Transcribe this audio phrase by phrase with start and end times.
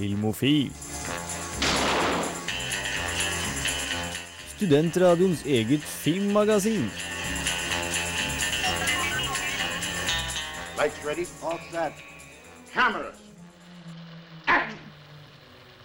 [0.00, 0.70] Filmofil.
[4.54, 6.86] Studentradioens eget filmmagasin.
[10.78, 12.00] Lights ready, all set.
[12.72, 13.20] Cameras.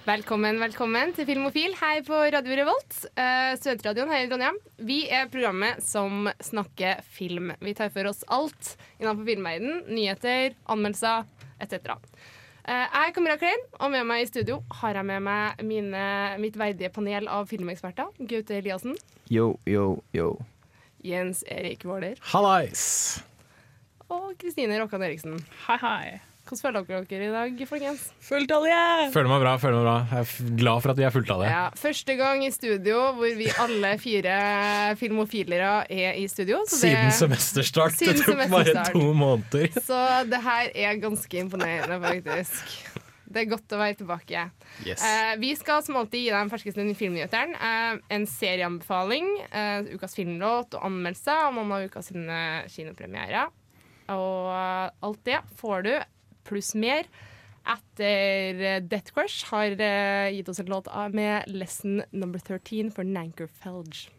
[0.05, 2.99] Velkommen, velkommen til Filmofil her på Radio Revolt.
[3.17, 4.61] Uh, Studentradioen her i Trondheim.
[4.79, 7.51] Vi er programmet som snakker film.
[7.59, 9.83] Vi tar for oss alt innenfor filmverdenen.
[9.91, 11.25] Nyheter, anmeldelser
[11.59, 11.97] etc.
[12.65, 16.05] Uh, jeg er Camilla Klein, og med meg i studio har jeg med meg mine,
[16.41, 18.09] mitt verdige panel av filmeksperter.
[18.25, 18.97] Gaute Eliassen.
[19.29, 20.31] Yo, yo, yo.
[21.05, 22.17] Jens Erik Våler.
[22.33, 23.21] Hallais!
[24.09, 25.37] Og Kristine Rokkan Eriksen.
[25.67, 26.34] Hei, hei.
[26.45, 28.01] Hvordan føler dere dere i dag, folkens?
[28.21, 28.81] Fulltallige!
[29.15, 29.53] Føler meg bra.
[29.57, 31.49] føler meg bra Jeg er glad for at vi er fulltallige.
[31.49, 34.35] Ja, første gang i studio hvor vi alle fire
[34.99, 36.59] filmofilere er i studio.
[36.69, 37.97] så det- Siden semesterstart.
[37.97, 39.73] Siden det tok bare to måneder.
[39.81, 42.77] Så det her er ganske imponerende, faktisk.
[43.25, 44.51] Det er godt å være tilbake.
[44.85, 45.01] Yes.
[45.03, 47.55] Eh, vi skal som alltid gi deg den ferskeste filmnyheteren.
[47.57, 53.49] Eh, en serieanbefaling, eh, ukas filmlåt og anmeldelse av noen av ukas sine kinopremierer.
[54.13, 55.95] Og eh, alt det får du,
[56.45, 57.09] pluss mer,
[57.65, 63.03] etter eh, Death Crush har eh, gitt oss en låt med Lesson Number 13 for
[63.03, 64.09] Nanker Felge.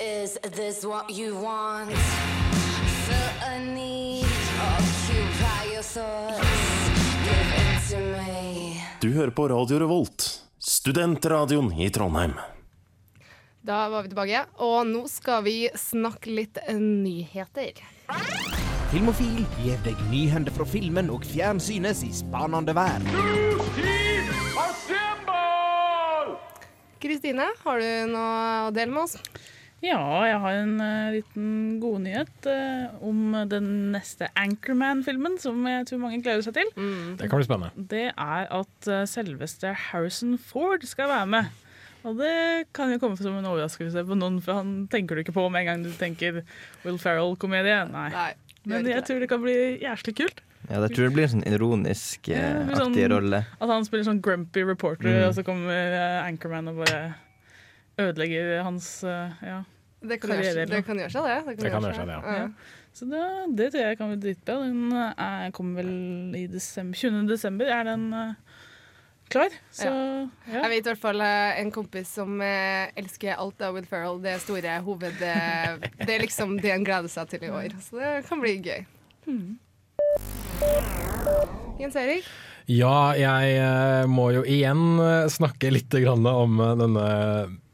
[0.00, 1.90] Is this what you want?
[1.90, 4.24] Feel a need,
[4.78, 6.40] occupy your thoughts,
[7.26, 8.80] give in to me.
[9.00, 12.32] Du hører på Radio Revolt, studentradioen i Trondheim.
[13.60, 17.84] Da var vi tilbake, og nå skal vi snakke litt Nyheter nyheter.
[18.90, 23.04] Filmofil gir deg nyhender fra filmen og fjernsynets i spanende vær.
[26.98, 28.32] Kristine, har du noe
[28.64, 29.14] å dele med oss?
[29.78, 31.46] Ja, jeg har en uh, liten
[31.78, 36.74] godnyhet uh, om den neste Anchorman-filmen, som jeg tror mange gleder seg til.
[37.14, 37.86] Det kan bli spennende.
[37.94, 41.56] Det er at uh, selveste Harrison Ford skal være med.
[42.02, 42.36] Og det
[42.74, 45.62] kan jo komme som en overraskelse på noen, for han tenker du ikke på med
[45.62, 46.42] en gang du tenker
[46.82, 47.84] Will Ferrell-komedie.
[47.94, 48.08] Nei.
[48.18, 48.30] Nei.
[48.68, 50.40] Men jeg tror det kan bli jævlig kult.
[50.68, 53.38] Ja, jeg tror det blir en sånn ironisk eh, det sånn- aktig rolle.
[53.60, 55.28] At han spiller sånn grumpy reporter, Mm.
[55.28, 57.14] og så kommer eh, Anchorman og bare
[57.98, 59.62] ødelegger hans eh, ja.
[60.00, 61.56] Det kan, Karriere, gjøre, det kan gjøre seg, det.
[61.60, 62.36] Det kan gjøre seg, det, ja.
[62.38, 62.46] Ja.
[62.96, 63.24] Så det,
[63.58, 64.54] det tror jeg kan bli dritbra.
[64.64, 67.26] Den eh, kommer vel i desember, 20.
[67.28, 68.32] desember er den eh,
[69.32, 69.54] klar.
[69.74, 70.26] Så ja.
[70.50, 74.20] Jeg vet i hvert fall eh, en kompis som eh, elsker alt av Will Ferrell.
[74.22, 75.22] Det store hoved...
[75.22, 77.74] eh, det er liksom det han gleder seg til i år.
[77.84, 78.84] Så det kan bli gøy.
[81.80, 82.28] Jens Erik?
[82.70, 85.00] Ja, jeg må jo igjen
[85.32, 87.06] snakke litt grann om denne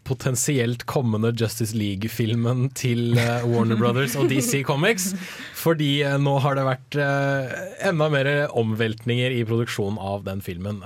[0.06, 5.10] potensielt kommende Justice League-filmen til eh, Warner Brothers og DC Comics.
[5.58, 10.82] Fordi eh, nå har det vært eh, enda mer omveltninger i produksjonen av den filmen.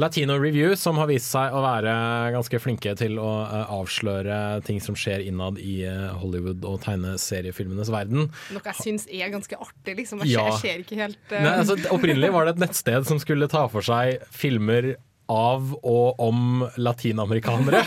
[0.00, 1.92] Latino Review, som har vist seg å være
[2.32, 3.26] ganske flinke til å
[3.74, 5.80] avsløre ting som skjer innad i
[6.22, 10.22] Hollywood og tegneseriefilmenes verden, Noe jeg syns er ganske artig, liksom.
[10.22, 10.54] Jeg, Ja.
[10.62, 11.36] ser, ikke helt uh...
[11.42, 14.94] Nei, altså, opprinnelig var det et nettsted som skulle ta for seg filmer
[15.30, 17.84] av og om latinamerikanere.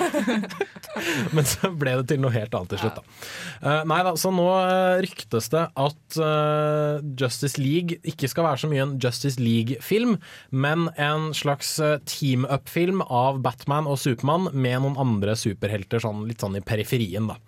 [1.36, 3.20] Men så ble det til noe helt annet til slutt, da.
[3.64, 8.64] Eh, nei da, så nå eh, ryktes det at eh, Justice League ikke skal være
[8.64, 10.18] så mye en Justice League-film,
[10.52, 16.44] men en slags eh, team-up-film av Batman og Supermann med noen andre superhelter sånn, litt
[16.44, 17.40] sånn i periferien, da.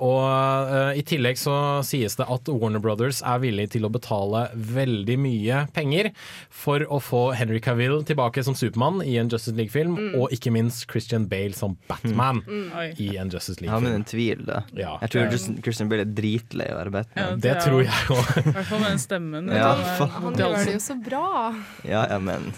[0.00, 1.54] Og i tillegg så
[1.86, 6.10] sies det at Warner Brothers er villig til å betale veldig mye penger
[6.48, 10.86] for å få Henry Cavill tilbake som Supermann i en Justice League-film, og ikke minst
[10.90, 12.70] Christian Bale som Batman mm.
[13.00, 14.00] i en Justice Jeg har med League-film.
[14.00, 14.62] en tvil, da.
[14.76, 14.96] Ja.
[15.04, 18.16] Jeg tror Justin, Christian Bale er dritlei av å være Ja, det, Det tror jeg
[18.16, 18.32] òg.
[18.44, 19.50] I hvert fall med den stemmen.
[19.50, 20.14] Ja, Den er.
[20.20, 21.24] Han gjør det jo så bra.
[21.88, 22.50] Ja, ja, men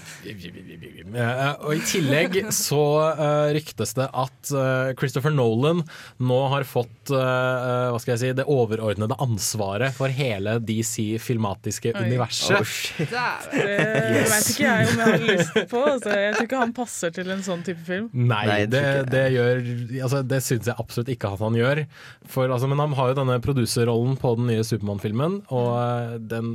[1.13, 2.81] Eh, Og i tillegg så
[3.13, 5.83] eh, ryktes det at eh, Christopher Nolan
[6.23, 12.61] nå har fått eh, hva skal jeg si, det overordnede ansvaret for hele DC-filmatiske universet.
[12.61, 13.13] oh, shit.
[13.13, 15.83] Det, Det vet ikke jeg om jeg har lyst på.
[16.03, 18.09] Så jeg tror ikke han passer til en sånn type film.
[18.13, 18.83] Nei, Nei, det,
[19.13, 19.63] det gjør
[20.03, 21.83] altså, Det syns jeg absolutt ikke at han gjør.
[22.27, 26.55] For, altså, men han har jo denne produserrollen på den nye Supermann-filmen, og eh, den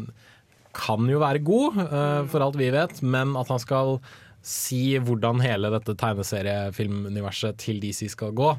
[0.77, 3.97] kan jo være god, eh, for alt vi vet, men at han skal
[4.47, 8.53] si hvordan hele dette tegneseriefilmuniverset til DC skal gå,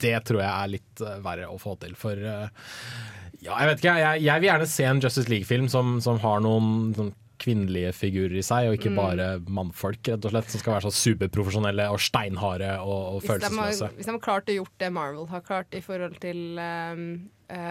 [0.00, 1.96] det tror jeg er litt eh, verre å få til.
[1.98, 6.20] For ja, jeg vet ikke, jeg, jeg vil gjerne se en Justice League-film som, som
[6.22, 10.62] har noen sånn kvinnelige figurer i seg, og ikke bare mannfolk, rett og slett, som
[10.62, 13.90] skal være så superprofesjonelle og steinharde og, og Hvis de, har, følelsesløse.
[13.96, 17.06] hvis de har klart å gjort det Marvel har klart i forhold til um,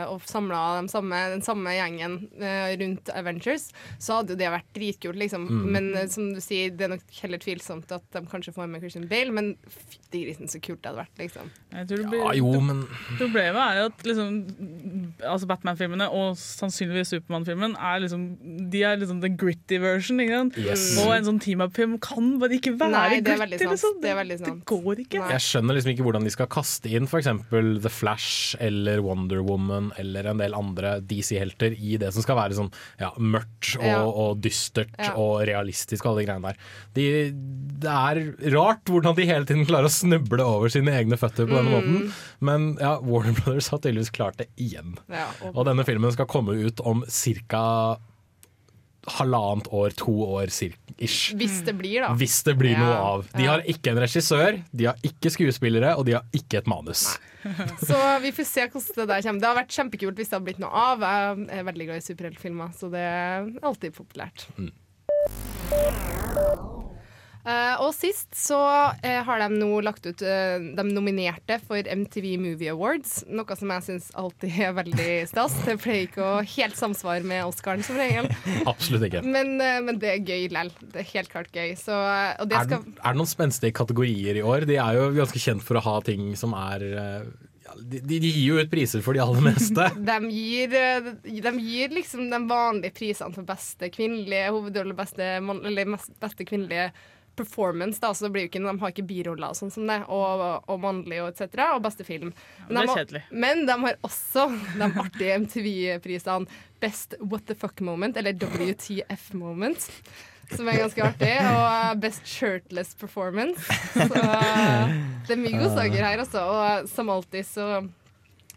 [0.07, 0.87] og samla de
[1.35, 3.69] den samme gjengen eh, rundt Avengers,
[3.99, 5.47] så hadde jo det vært dritkult, liksom.
[5.49, 5.65] Mm.
[5.75, 8.83] Men eh, som du sier, det er nok heller tvilsomt at de kanskje får med
[8.83, 11.51] Christian Bale, men fytti grisen så kult det hadde vært, liksom.
[11.75, 12.83] Jeg tror det blir, Ja, jo, men
[13.19, 14.29] Problemet er jo at liksom,
[15.27, 18.23] altså Batman-filmene og sannsynligvis Supermann-filmen er liksom
[18.71, 20.21] De er liksom the gritty version.
[20.23, 20.59] Ikke sant?
[20.61, 20.85] Yes.
[21.03, 23.59] Og en sånn team-up-film kan bare ikke være Nei, det er gritty.
[23.59, 23.75] sant.
[23.75, 23.99] Liksom.
[24.03, 24.47] Det er sant.
[24.47, 25.19] det går ikke.
[25.25, 25.33] Nei.
[25.35, 27.29] jeg skjønner liksom ikke hvordan de skal kaste inn f.eks.
[27.85, 29.64] The Flash eller Wonder Woman
[29.99, 33.99] eller en del andre DC-helter i det som skal være sånn ja, mørkt og, Ja.
[34.05, 35.13] og dystert Ja.
[35.17, 36.57] og realistisk og alle de greiene der.
[36.93, 37.05] De,
[37.85, 41.55] det er rart hvordan de hele tiden klarer å snuble over sine egne føtter på
[41.57, 41.75] denne Mm.
[41.75, 44.97] måten, men ja, Warner Brothers har tydeligvis klart det igjen.
[45.43, 47.97] Og, Og denne filmen skal komme ut om ca.
[49.05, 50.47] halvannet år, to år
[50.97, 51.33] ish.
[51.37, 52.07] hvis det blir, da.
[52.17, 53.27] Hvis det blir Ja, noe av.
[53.37, 57.19] De har ikke en regissør, de har ikke skuespillere, og de har ikke et manus.
[57.87, 59.41] Så vi får se hvordan det der kommer.
[59.41, 61.05] Det har vært kjempekult hvis det har blitt noe av.
[61.05, 64.47] Jeg er veldig glad i superheltfilmer, så det er alltid populært.
[64.57, 64.73] Mm.
[67.45, 68.57] Eh, og sist så
[69.05, 73.73] eh, har de nå lagt ut eh, de nominerte for MTV Movie Awards, noe som
[73.75, 75.53] jeg syns alltid er veldig stas.
[75.67, 78.31] Det pleier ikke å helt samsvare med Oscaren som regel,
[78.71, 79.21] Absolutt ikke.
[79.21, 80.73] men, men det er gøy lell.
[80.81, 81.75] Det er helt klart gøy.
[81.77, 81.93] Så,
[82.49, 84.65] det Er skal er det noen spenstige kategorier i år?
[84.65, 87.27] De er jo ganske kjent for å ha ting som er eh,
[87.75, 89.85] de, de gir jo ut priser for de aller meste.
[90.09, 90.71] De gir,
[91.25, 95.27] de gir liksom de vanlige prisene for beste kvinnelige hovedrolle, beste,
[96.21, 96.89] beste kvinnelige
[97.35, 97.99] performance.
[98.01, 100.63] Da, så det blir jo ikke, De har ikke biroller og sånn som det, og,
[100.71, 101.57] og mannlig og etc.
[101.75, 102.31] Og beste film.
[102.67, 102.95] det er de har-
[103.31, 104.47] men de har også
[104.79, 106.47] de artige MTV-prisene
[106.81, 109.89] Best What the Fuck Moment, eller WTF Moment.
[110.51, 111.31] Som er ganske artig.
[111.41, 113.65] Og Best Shirtless Performance.
[113.95, 116.43] Så det er mye godsaker her, altså.
[116.45, 117.69] Og som alltid så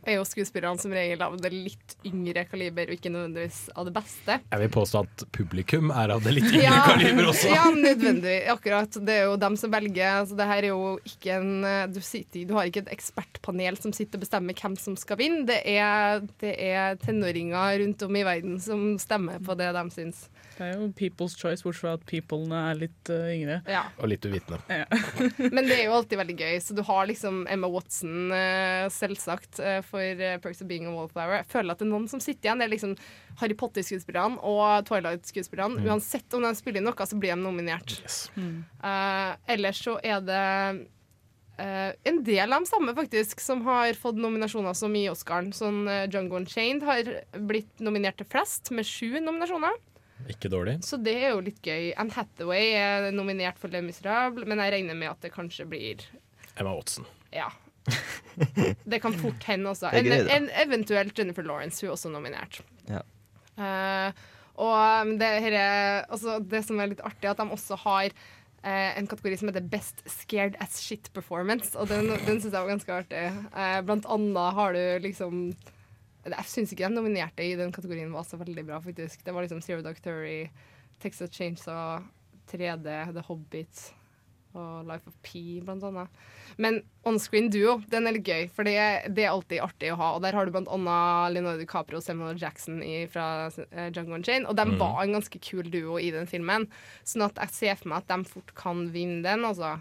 [0.09, 3.95] er jo skuespillerne som regel av det litt yngre kaliber, og ikke nødvendigvis av det
[3.97, 4.39] beste.
[4.49, 7.53] Jeg vil påstå at publikum er av det litt yngre kaliber også.
[7.53, 8.37] ja, nødvendig.
[8.55, 9.01] Akkurat.
[9.09, 10.23] Det er jo dem som velger.
[10.23, 13.79] Altså, det her er jo ikke en eh, du, sitter, du har ikke et ekspertpanel
[13.81, 15.47] som sitter og bestemmer hvem som skal vinne.
[15.49, 20.27] Det er, det er tenåringer rundt om i verden som stemmer på det de syns.
[20.59, 23.61] Det er jo people's choice, bortsett fra at peoplene er litt uh, yngre.
[23.71, 23.85] Ja.
[24.03, 24.59] Og litt uvitende.
[25.55, 26.57] Men det er jo alltid veldig gøy.
[26.65, 30.95] Så du har liksom Emma Watson, eh, selvsagt, eh, for eh, Perks of Being a
[30.95, 31.41] Wallflower.
[31.43, 32.63] Jeg føler at det er noen som sitter igjen.
[32.63, 32.95] Det er liksom
[33.43, 35.83] Harry Potter-skuespillerne og Twilight-skuespillerne.
[35.89, 37.99] Uansett om de spiller noe, så blir de nominert.
[37.99, 38.21] Yes.
[38.37, 40.45] Eh, ellers så er det
[41.59, 45.51] uh, en del av de samme faktisk som har fått nominasjoner som i Oscaren.
[45.57, 47.13] Sånn uh, Jungo Unchained har
[47.51, 49.77] blitt nominert til flest, med sju nominasjoner.
[50.29, 50.81] Ikke dårlig.
[50.87, 51.93] Så det er jo litt gøy.
[51.99, 56.03] Anne Hathaway er nominert for Le Miserable, men jeg regner med at det kanskje blir
[56.59, 57.07] Emma Watson.
[57.31, 57.53] Ja.
[58.91, 59.91] Det kan fort hende også.
[59.95, 62.61] En, en, eventuelt Jennifer Lawrence, hun er også nominert.
[62.89, 63.03] Ja.
[63.59, 64.13] Uh,
[64.59, 67.79] og um, det, her er, altså, det som er litt artig, er at de også
[67.85, 72.53] har uh, en kategori som heter Best Scared as Shit Performance, og den, den syns
[72.53, 73.25] jeg var ganske artig.
[73.55, 75.43] Uh, blant annet har du liksom
[76.29, 79.23] Jeg syns ikke de nominerte i den kategorien var så veldig bra, faktisk.
[79.25, 80.51] Det var liksom Zero Dog Theory,
[81.01, 82.03] Texas Chainsaw,
[82.51, 83.93] 3D, The Hobbit
[84.57, 86.09] og Life of P, blant annet.
[86.57, 88.77] Men on-screen duo, den er litt gøy, for det,
[89.15, 90.09] det er alltid artig å ha.
[90.17, 92.39] Og der har du blant annet Leonardo DiCaprio og Samuel.
[92.41, 94.79] Jackson i, fra uh, Jungle Unchained, og de Mm.
[94.81, 96.67] var en ganske kul duo i den filmen.
[97.05, 99.77] Sånn at jeg ser for meg at de fort kan vinne den, altså.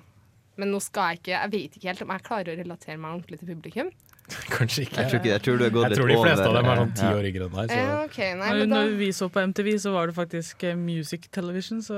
[0.57, 3.13] Men nå skal jeg ikke Jeg vet ikke helt om jeg klarer å relatere meg
[3.19, 3.91] ordentlig til publikum.
[4.57, 4.97] Kanskje ikke.
[4.99, 6.79] Jeg tror ikke Jeg tror du Jeg litt tror de over fleste av dem er
[6.81, 7.11] sånn ti ja.
[7.15, 7.71] år yngre enn deg.
[7.71, 7.99] Eh, Så.
[8.07, 10.75] OK, nei, Når, men da når vi så på MTV, så var det faktisk eh,
[10.75, 11.95] music television, så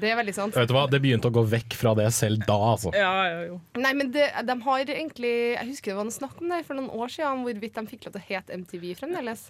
[0.00, 0.56] Det er veldig sant.
[0.56, 2.94] Vet du hva, Det begynte å gå vekk fra det selv da, altså.
[2.96, 3.60] Ja, ja, jo.
[3.76, 6.80] Nei, men det, de har egentlig Jeg husker det var noe snakk om det for
[6.80, 9.44] noen år siden, hvorvidt de fikk lov til å hete MTV fremdeles.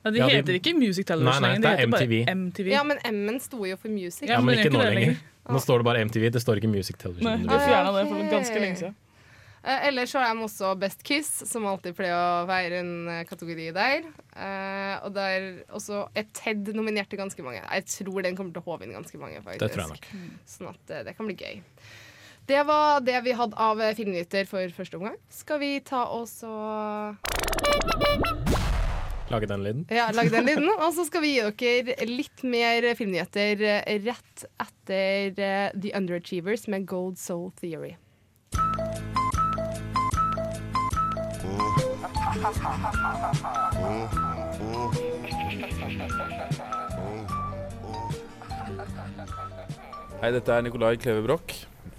[0.00, 1.92] Ja, de Ja, de- heter ikke music television Nei, nei, lenger, de det er heter
[1.92, 2.24] MTV.
[2.24, 2.68] bare MTV.
[2.72, 4.26] Ja, men M-en sto jo for music.
[4.26, 5.00] Ja, Ja, men men ikke nå lenger.
[5.14, 5.16] lenger.
[5.50, 7.26] Nå står det bare MTV, det står ikke Music Television.
[7.30, 8.94] Nei, det de fjerna det for ganske lenge siden.
[9.60, 13.24] Eh, ellers så har de også Best Kiss, som alltid pleier å være en eh,
[13.28, 14.06] kategori der.
[14.32, 17.60] Eh, og der også er Ted nominert til ganske mange.
[17.60, 19.60] Jeg tror den kommer til å håve inn ganske mange, faktisk.
[19.66, 20.08] Det tror jeg nok.
[20.48, 21.60] Sånn at eh, det kan bli gøy.
[22.50, 25.20] Det var det vi hadde av eh, filmnyheter for første omgang.
[25.42, 27.20] Skal vi ta oss og
[29.30, 29.84] Lage den lyden.
[29.94, 30.72] ja, lage den lyden?
[30.80, 31.44] Og så skal vi gi
[31.84, 33.60] dere litt mer filmnyheter
[34.08, 35.36] rett etter
[35.76, 37.92] The Underachievers med Gold Soul Theory.
[50.20, 51.52] Hei, dette er Nikolai Kleve Broch.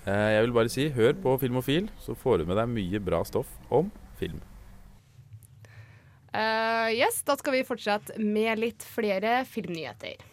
[0.07, 3.21] Eh, Jeg vil bare si, hør på Filmofil, så får du med deg mye bra
[3.27, 4.41] stoff om film.
[6.33, 10.25] Uh, yes, da skal vi fortsette med litt flere filmnyheter.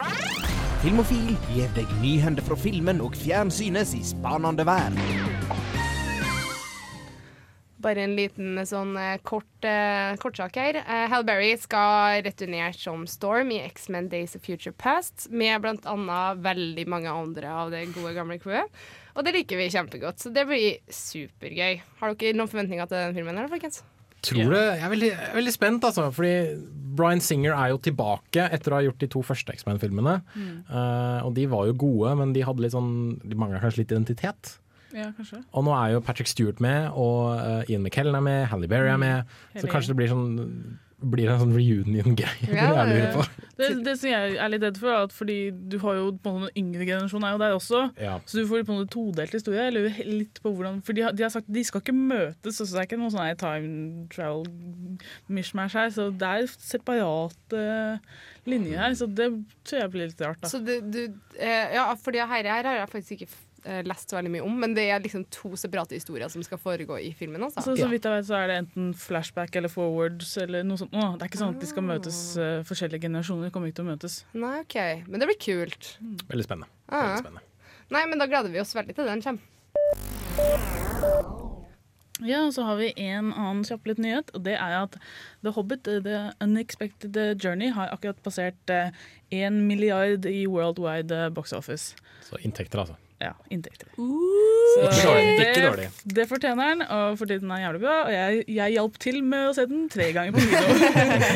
[0.81, 5.68] Filmofil gir deg nyhender fra filmen og fjernsynets i spanende verden.
[7.83, 10.81] Bare en liten sånn eh, kort, eh, kortsak her.
[10.83, 16.43] Uh, Hal Berry skal returnere som Storm i X-Men Days of Future Past, med annet
[16.43, 18.83] veldig mange andre av det gode, gamle crewet.
[19.15, 21.81] Og det liker vi kjempegodt, så det blir supergøy.
[22.01, 23.39] Har dere noen forventninger til den filmen?
[23.39, 23.83] eller, folkens?
[24.27, 26.09] Tror det, jeg, er veldig, jeg er veldig spent, altså.
[26.15, 26.33] Fordi
[26.99, 30.17] Bryan Singer er jo tilbake etter å ha gjort de to første X-Men-filmene.
[30.39, 32.91] Eh, og de var jo gode, men de hadde litt sånn
[33.23, 34.57] De mangla kanskje litt identitet.
[34.97, 35.43] Ja, kanskje.
[35.53, 38.93] Og nå er jo Patrick Stewart med, og uh, Ian McKellen er med, Halle Berry
[38.93, 39.39] er med.
[39.59, 42.49] Så kanskje det blir sånn blir det en sånn reunion-greie.
[42.51, 43.27] Ja, jeg.
[43.59, 45.37] Det, det som jeg er litt redd for, er at fordi
[45.71, 47.83] du har jo på en måte den yngre generasjonen er jo der også.
[48.03, 48.17] Ja.
[48.27, 49.69] Så du får på en måte todelt historie.
[49.69, 52.59] Jeg lurer litt på hvordan For de har, de har sagt de skal ikke møtes,
[52.59, 54.47] så det er ikke noe sånn time travel
[55.31, 55.93] mishmash her.
[55.95, 57.65] Så det er separate
[58.49, 59.31] linjer her, så det
[59.69, 60.43] tror jeg blir litt rart.
[60.43, 61.03] da Så du, du
[61.39, 63.31] eh, Ja, for det her, her har jeg faktisk ikke
[63.69, 66.61] eh, lest så veldig mye om, men det er liksom to separate historier som skal
[66.63, 67.43] foregå i filmen.
[67.45, 67.63] Altså.
[67.65, 70.95] Så, så vidt jeg vet, så er det enten flashback eller forwards eller noe sånt.
[70.97, 73.53] Åh, det er ikke sånn at de skal møtes uh, forskjellige generasjoner.
[73.55, 74.19] kommer ikke til å møtes.
[74.35, 74.79] Nei, OK.
[75.07, 75.93] Men det blir kult.
[76.31, 76.71] Veldig spennende.
[76.89, 77.05] Ah.
[77.05, 77.45] Veldig spennende.
[77.95, 79.55] Nei, men da gleder vi oss veldig til den kommer.
[82.19, 84.97] Ja, og så har vi en annen kjapp litt nyhet, og det er at
[85.47, 88.73] The Hobbit, eh, The Unexpected Journey, har akkurat passert
[89.31, 91.95] én milliard i worldwide box office.
[92.27, 92.99] Så inntekter, altså.
[93.19, 93.89] Ja, inntekter.
[93.99, 95.87] Ikke dårlig, det, ikke dårlig.
[96.17, 97.97] det fortjener den, og for tiden er jævlig bra.
[98.05, 100.69] Og jeg, jeg hjalp til med å se den tre ganger på kino.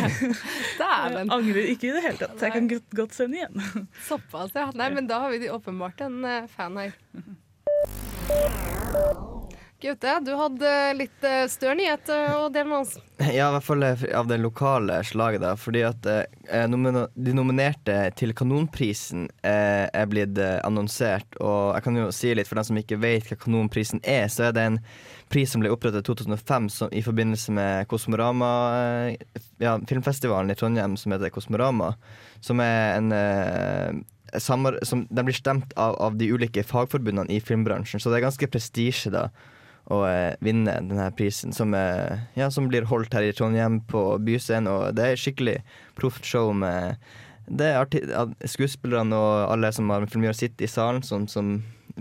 [0.85, 2.39] jeg angrer ikke i det hele tatt.
[2.39, 3.67] Jeg kan godt, godt se den igjen.
[4.09, 4.69] Såpass, ja.
[4.79, 6.95] Nei, men da har vi åpenbart en eh, fan her.
[9.83, 12.93] Gaute, du hadde litt uh, større nyhet eh, å dele med oss.
[13.23, 15.57] Ja, i hvert fall eh, av det lokale slaget, da.
[15.59, 21.35] Fordi at eh, de nominerte til Kanonprisen eh, er blitt eh, annonsert.
[21.43, 24.49] Og jeg kan jo si litt for dem som ikke vet hva Kanonprisen er, så
[24.49, 24.79] er det en
[25.33, 28.51] pris som ble opprettet i 2005 som, i forbindelse med Kosmorama,
[29.09, 31.95] eh, ja, filmfestivalen i Trondheim som heter Kosmorama.
[32.43, 34.63] Som er en eh, som,
[35.11, 39.11] Den blir stemt av, av de ulike fagforbundene i filmbransjen, så det er ganske prestisje,
[39.15, 39.27] da
[39.91, 44.05] å eh, vinne denne prisen, som, eh, ja, som blir holdt her i Trondheim på
[44.23, 44.71] Byscenen.
[44.71, 45.59] Og det er skikkelig
[45.99, 47.01] proft show med
[47.53, 47.89] det er
[48.49, 51.57] skuespillerne og alle som har filmgjort sitt i salen, som, som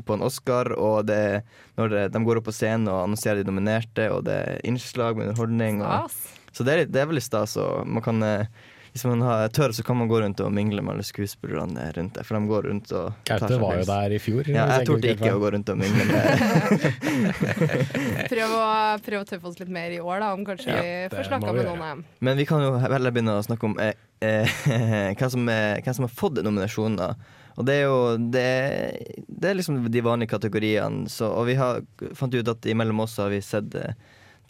[0.06, 0.70] på en Oscar.
[0.78, 1.42] Og det,
[1.80, 5.18] når det, de går opp på scenen og annonserer de nominerte, og det er innslag
[5.18, 5.82] med underholdning.
[5.82, 6.14] Og,
[6.54, 7.58] så det er, det er veldig stas.
[7.60, 10.82] Og man kan, eh, hvis man har, tør, så kan man gå rundt og mingle
[10.84, 12.26] med alle skuespillerne rundt der.
[12.28, 14.50] For de går rundt og tar Gaute seg var jo der i fjor.
[14.52, 17.32] Ja, jeg torde ikke å gå rundt og mingle med
[18.32, 18.64] Prøv å,
[19.06, 21.54] prøv å tøffe oss litt mer i år, da, om kanskje Ja, vi får snakka
[21.56, 22.04] med noen av dem.
[22.28, 23.94] Men vi kan jo heller begynne å snakke om eh,
[24.26, 24.56] eh,
[25.18, 27.16] hvem, som er, hvem som har fått nominasjoner.
[27.60, 27.98] Og det er jo
[28.32, 31.08] det, er- det er liksom de vanlige kategoriene.
[31.12, 31.82] Så, og vi har
[32.18, 33.96] fant ut at imellom oss har vi sett eh,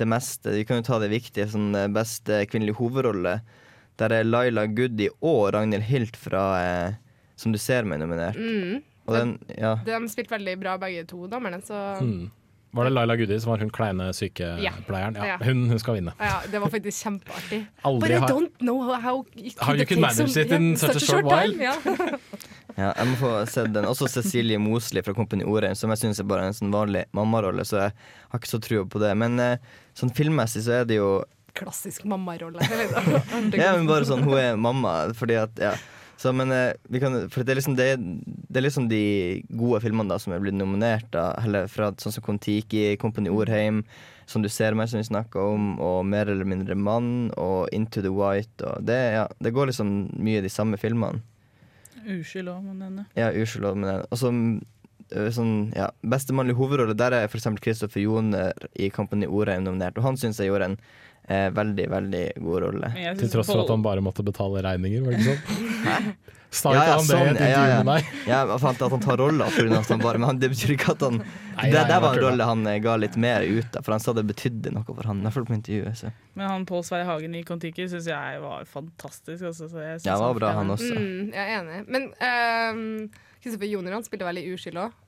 [0.01, 0.53] det meste.
[0.57, 1.49] Vi kan jo ta det viktige.
[1.51, 3.39] Sånn eh, beste kvinnelige hovedrolle.
[3.99, 6.93] Der er Laila Goody og Ragnhild Hilt fra eh,
[7.35, 8.35] Som du ser meg nominert.
[8.37, 8.81] Mm.
[9.07, 9.75] Og den, ja.
[9.85, 12.29] De spilte veldig bra, begge to damene, så Mm.
[12.73, 15.15] Var det Laila Goody som var hun kleine sykepleieren?
[15.19, 15.25] Ja.
[15.33, 15.37] Ja.
[15.43, 16.13] Hun, hun skal vinne.
[16.19, 17.65] ja, det var faktisk kjempeartig.
[17.83, 20.51] Aldri But I don't know how you How you could can take some- manage it
[20.55, 21.51] in yeah, such a short while.
[21.51, 21.75] time, Ja.
[22.77, 23.83] Ja, jeg må få se den.
[23.85, 27.65] Også Cecilie Mosley fra Kompani Orheim, som jeg syns er bare en sånn vanlig mammarolle,
[27.67, 27.91] så jeg
[28.31, 29.09] har ikke så trua på det.
[29.19, 29.57] Men eh,
[29.93, 31.09] sånn filmmessig så er det jo
[31.57, 32.61] Klassisk mammarolle.
[33.57, 35.75] Ja, men bare sånn, hun er mamma, fordi at Ja.
[36.21, 39.79] Så, men eh, vi kan, for det er, liksom, det, det er liksom de gode
[39.81, 43.79] filmene da som er blitt nominert, da, eller fra sånn som Kon-Tiki, Kompani Orheim,
[44.29, 48.03] som du ser meg, som vi snakka om, og Mer eller mindre Mann, og Into
[48.05, 49.89] the White, og det, ja, det går liksom
[50.21, 51.23] mye de samme filmene.
[52.05, 53.07] Uskyld òg, med denne.
[53.17, 54.05] Ja, uskyld òg, med denne.
[54.13, 57.49] Og så øh, sånn, ja, Beste mannlige hovedrolle, der er f.eks.
[57.65, 60.77] Kristoffer Joner i Kompani Orheim nominert, og han syns jeg gjorde en
[61.31, 62.91] eh, veldig, veldig god rolle.
[63.19, 66.13] Til tross for at han bare måtte betale regninger, var det ikke sånn?
[66.51, 67.75] Sa Ja, ja, han det i sånn, et ja, ja, intervju ja.
[67.79, 68.07] med deg?
[68.27, 69.77] Ja, jeg fant at han tar rolla pga.
[69.77, 72.23] at han bare Men det betyr ikke at han Nei, Det nei, der var en
[72.25, 75.07] rolle han eh, ga litt mer ut av, for han sa det betydde noe for
[75.07, 75.21] han.
[75.21, 75.99] I hvert fall på intervjuet.
[76.01, 76.11] Så.
[76.35, 79.45] Men han Pål Sverre Hagen i Kon-Tiki syns jeg var fantastisk.
[79.51, 80.91] Også, så jeg Ja, han var bra, han også.
[80.91, 81.79] Mm, jeg er enig.
[81.87, 84.99] Men um, Joner han spiller veldig Uskyld òg?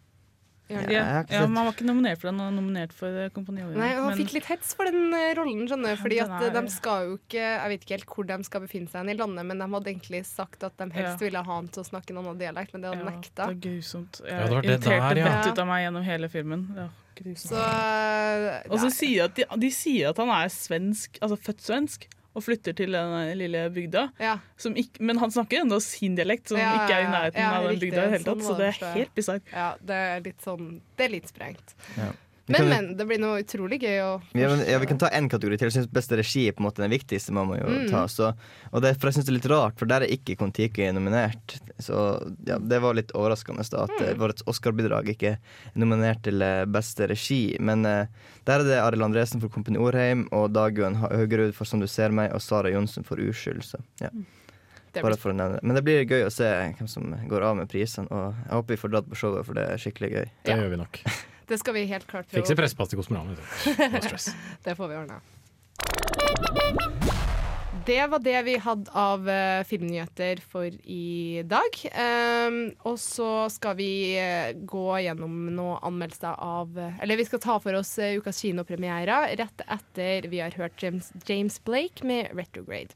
[0.72, 3.62] Ja, ja, ja, Man var ikke nominert for den, han var nominert for eh, Kompani.
[3.75, 6.01] Nei, han Men- fikk litt hets for den eh, rollen, skjønner du.
[6.01, 8.62] Fordi at er- eh, de skal jo ikke Jeg vet ikke helt hvor de skal
[8.62, 11.25] befinne seg i landet, men de hadde egentlig sagt at de helst Ja.
[11.27, 13.48] ville ha han til å snakke en annen dialekt, men det hadde han Ja, nekta.
[13.48, 14.22] Det er grusomt.
[14.24, 16.63] Jeg Ja, irriterte vettet ut av meg gjennom hele filmen.
[16.75, 16.88] Ja,
[17.20, 17.51] grusomt.
[17.51, 22.08] Så Og så sier at de, de sier at han er svensk, altså født svensk.
[22.34, 24.08] Og flytter til den lille bygda.
[24.20, 24.38] Ja.
[24.58, 27.52] Som ikke, men han snakker ennå sin dialekt, som Ja, ikke er i nærheten ja,
[27.58, 27.90] av den riktig.
[27.92, 27.98] bygda.
[27.98, 29.52] i det hele Sånn tatt, så det det, er helt bisart.
[29.54, 31.75] Ja, det er litt sånn Det er litt sprengt.
[31.98, 32.10] Ja.
[32.46, 32.88] Men, men.
[32.98, 35.70] Det blir noe utrolig gøy å Ja, men, ja, Vi kan ta én kategori til.
[35.70, 37.32] Jeg synes Beste regi er på en måte den viktigste.
[37.32, 37.90] man må jo Mm.
[37.90, 38.34] ta så,
[38.74, 41.56] og det, For jeg synes det er litt rart, for der er ikke Kon-Tiki nominert.
[41.80, 41.96] Så
[42.46, 44.04] ja, Det var litt overraskende da, at Mm.
[44.10, 45.40] eh, vårt Oscar-bidrag ikke er
[45.80, 47.56] nominert til eh, beste regi.
[47.62, 48.06] Men uh,
[48.46, 52.10] der er det Arild Andresen for Kompani Orheim og Dagrun Haugerud for Som du ser
[52.12, 53.64] meg og Sara Johnsen for Uskyld.
[53.64, 54.10] Så, ja.
[54.94, 55.64] Det Bare for å nevne det.
[55.64, 58.06] Men det blir gøy å se hvem som går av med prisene.
[58.12, 60.26] Og jeg håper vi får dratt på showet, for det er skikkelig gøy.
[60.44, 60.58] Det Ja.
[60.58, 61.00] gjør vi nok.
[61.48, 62.42] Det skal vi helt klart prøve.
[62.42, 63.36] Fikse pressepass til Kosmorama.
[63.36, 64.32] No stress.
[64.66, 65.22] Det får vi ordna.
[67.86, 71.80] Det var det vi hadde av uh, filmnyheter for i dag.
[71.92, 77.44] Um, og så skal vi uh, gå gjennom noen anmeldelser av uh, Eller vi skal
[77.44, 82.32] ta for oss eh, ukas kinopremierer rett etter vi har hørt James, James Blake med
[82.32, 82.96] 'Retrograde'.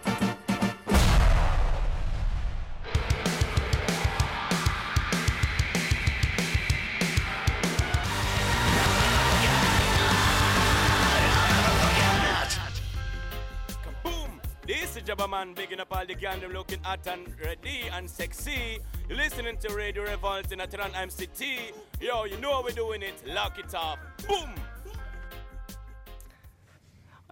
[15.31, 18.79] Man bigging up all the gang them looking hot and ready and sexy.
[19.07, 21.71] You're listening to Radio Revolt in Atran MCT.
[22.01, 23.15] Yo, you know how we're doing it.
[23.25, 23.99] Lock it up.
[24.27, 24.51] Boom!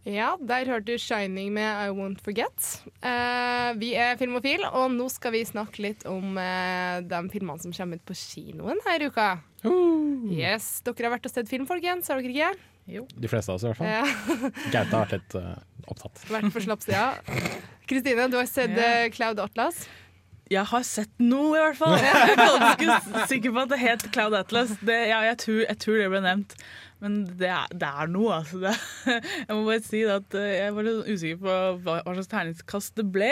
[0.05, 2.87] Ja, der hørte du 'Shining' med 'I Won't Forget'.
[3.03, 7.73] Eh, vi er Filmofil, og nå skal vi snakke litt om eh, de filmene som
[7.73, 9.29] kommer ut på kinoen her i uka.
[10.31, 12.07] Yes, Dere har vært og sett film, folkens?
[12.07, 12.55] Har dere ikke?
[12.89, 13.89] De fleste av oss i hvert fall.
[13.89, 14.03] Ja.
[14.73, 15.55] Gaute har vært litt uh,
[15.87, 16.21] opptatt.
[16.29, 17.07] Vært på slappsida.
[17.89, 19.85] Kristine, du har sett eh, Cloud Atlas.
[20.49, 21.95] Jeg har sett noe, i hvert fall.
[22.01, 24.73] Jeg er ganske sikker på at det het Cloud Atlas.
[24.81, 26.55] Det, ja, jeg, tror, jeg tror det ble nevnt.
[26.99, 28.59] Men det er, det er noe, altså.
[28.59, 28.73] Det,
[29.47, 31.53] jeg må bare si at eh, jeg var litt usikker på
[31.85, 33.29] hva, hva slags terningskast det ble.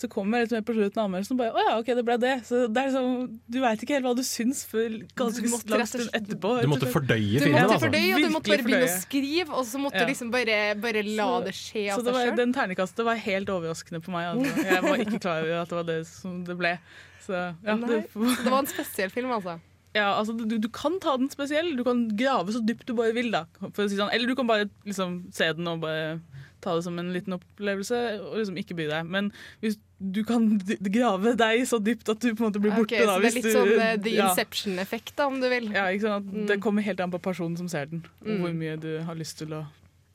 [0.00, 2.04] Så kom jeg litt mer på slutten av anmeldelsen og bare Å ja, OK, det
[2.08, 2.32] ble det.
[2.48, 6.08] Så det er liksom, Du veit ikke helt hva du syns før ganske lang stund
[6.16, 6.54] etterpå.
[6.64, 7.80] Du måtte fordøye Du måtte altså.
[7.84, 10.06] fordøye, og du måtte bare begynne å skrive, og så måtte Ja.
[10.08, 12.36] du liksom bare, bare la Så- det skje Så av det seg var, sjøl.
[12.40, 14.30] den terningkastet var helt overraskende på meg.
[14.32, 14.64] Altså.
[14.70, 16.72] Jeg var ikke klar over at det var det som det ble.
[17.20, 19.60] Så, ja, det, det var en spesiell film, altså.
[19.94, 21.72] Ja, altså, du, du kan ta den spesiell.
[21.76, 23.30] Du kan grave så dypt du bare vil.
[23.34, 24.12] Da, for å si sånn.
[24.14, 26.20] Eller du kan bare liksom, se den og bare
[26.60, 29.06] ta det som en liten opplevelse og liksom ikke bry deg.
[29.08, 29.30] Men
[29.62, 30.44] hvis du kan
[30.92, 32.84] grave deg så dypt at du på en måte blir borte.
[32.94, 34.12] Okay, da, så det er litt du- sånn uh, The.
[34.26, 35.70] Inception-effekt, da, om du vil.
[35.72, 36.28] Ja, ikke sant?
[36.36, 38.40] At Det kommer helt an på personen som ser den, og Mm.
[38.44, 39.64] hvor mye du har lyst til å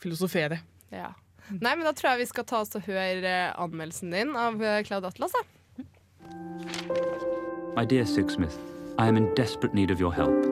[0.05, 0.61] filosofere.
[0.93, 1.11] Ja.
[1.49, 4.61] Nei, men da tror jeg vi skal ta oss og høre eh, anmeldelsen din av
[4.61, 5.33] eh, Cloud Atlas.
[5.33, 5.43] Da.
[7.75, 8.55] My dear Sixsmith,
[8.97, 10.45] I am in desperate need of your help.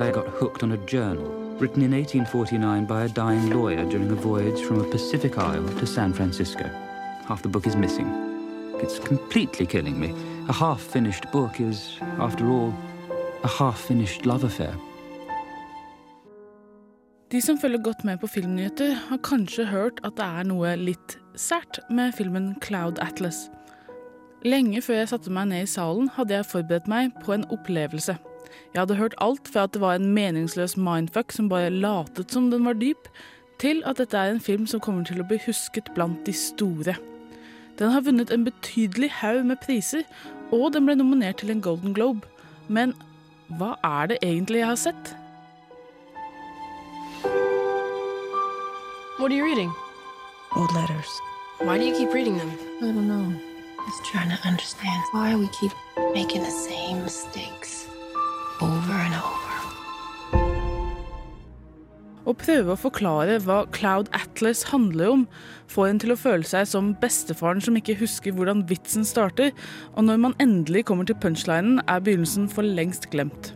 [0.00, 1.28] I got hooked on a journal
[1.60, 5.86] written in 1849 by a dying lawyer during a voyage from a Pacific isle to
[5.86, 6.64] San Francisco.
[7.28, 8.08] Half the book is missing.
[8.82, 10.10] It's completely killing me.
[10.48, 12.74] A half finished book is, after all,
[13.44, 14.74] a half finished love affair.
[17.30, 21.18] De som følger godt med på filmnyheter, har kanskje hørt at det er noe litt
[21.38, 23.46] sært med filmen Cloud Atlas.
[24.40, 28.16] Lenge før jeg satte meg ned i salen, hadde jeg forberedt meg på en opplevelse.
[28.72, 32.48] Jeg hadde hørt alt fra at det var en meningsløs mindfuck som bare latet som
[32.50, 33.10] den var dyp,
[33.60, 36.96] til at dette er en film som kommer til å bli husket blant de store.
[37.76, 40.08] Den har vunnet en betydelig haug med priser,
[40.52, 42.24] og den ble nominert til en Golden Globe.
[42.68, 42.94] Men
[43.58, 45.14] hva er det egentlig jeg har sett?
[49.20, 49.72] What are you reading?
[50.56, 51.20] Old letters.
[51.60, 52.50] Why do you keep reading them?
[52.80, 53.49] I don't know.
[53.86, 55.72] Just trying to understand why we keep
[56.14, 57.88] making the same mistakes
[58.60, 59.50] over and over.
[62.28, 65.22] Å prøve å forklare hva Cloud Atlas handler om,
[65.72, 69.50] får en til å føle seg som bestefaren som ikke husker hvordan vitsen starter,
[69.96, 73.54] og når man endelig kommer til punchlinen, er begynnelsen for lengst glemt.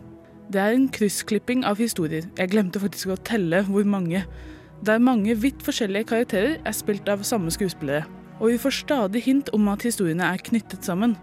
[0.50, 2.26] Det er en kryssklipping av historier.
[2.40, 4.24] Jeg glemte faktisk å telle hvor mange.
[4.84, 8.04] Der mange vidt forskjellige karakterer er spilt av samme skuespillere.
[8.40, 11.14] Og vi får stadig hint om at historiene er knyttet sammen.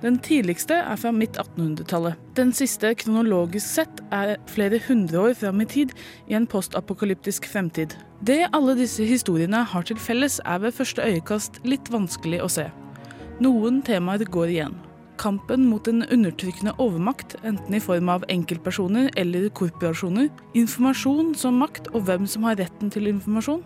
[0.00, 2.16] Den tidligste er fra midt 1800-tallet.
[2.36, 5.92] Den siste kronologisk sett er flere hundre år fram i tid
[6.30, 7.98] i en postapokalyptisk fremtid.
[8.24, 12.70] Det alle disse historiene har til felles, er ved første øyekast litt vanskelig å se.
[13.44, 14.78] Noen temaer går igjen.
[15.20, 20.30] Kampen mot en undertrykkende overmakt, enten i form av enkeltpersoner eller korporasjoner.
[20.56, 23.60] Informasjon som makt og hvem som har retten til informasjon.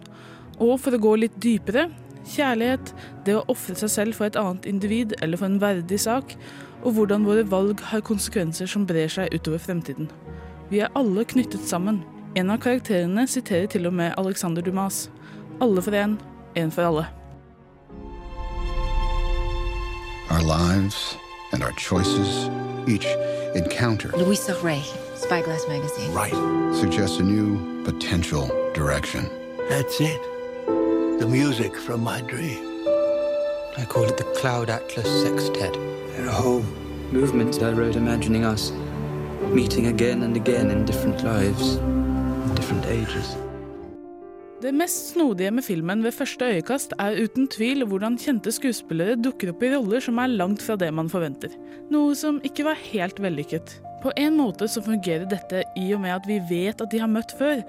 [0.58, 1.92] Og for å gå litt dypere
[2.28, 2.94] kjærlighet,
[3.26, 6.36] det å ofre seg selv for et annet individ eller for en verdig sak,
[6.84, 10.10] og hvordan våre valg har konsekvenser som brer seg utover fremtiden.
[10.70, 12.02] Vi er alle knyttet sammen.
[12.36, 15.08] En av karakterene siterer til og med Alexander Dumas.
[15.62, 16.16] Alle for én,
[16.56, 17.06] én for alle.
[20.30, 21.16] Our lives
[21.52, 22.48] and our choices,
[22.88, 23.06] each
[23.54, 24.82] encounter, Louisa Ray,
[25.14, 26.12] Spyglass Magazine.
[26.12, 26.34] right,
[26.74, 29.28] Suggests a new potential direction.
[29.68, 30.33] That's it.
[31.18, 32.58] The music from my dream.
[33.78, 35.76] I call it the Cloud Atlas Sextet.
[36.18, 36.66] At home.
[37.12, 38.72] Movements I wrote imagining us
[39.52, 43.36] meeting again and again in different lives, in different ages.
[44.62, 49.52] Det mest snodige med filmen ved første øyekast er uten tvil hvordan kjente skuespillere dukker
[49.52, 51.54] opp i roller som er langt fra det man forventer.
[51.94, 53.78] Noe som ikke var helt vellykket.
[54.04, 57.08] På en måte så fungerer dette i og med at vi vet at de har
[57.08, 57.62] møtt før,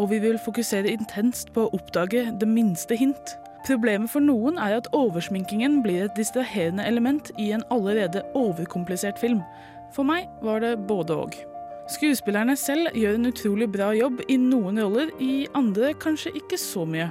[0.00, 3.34] og vi vil fokusere intenst på å oppdage det minste hint.
[3.66, 9.44] Problemet for noen er at oversminkingen blir et distraherende element i en allerede overkomplisert film.
[9.92, 11.36] For meg var det både og.
[11.92, 16.86] Skuespillerne selv gjør en utrolig bra jobb i noen roller, i andre kanskje ikke så
[16.88, 17.10] mye.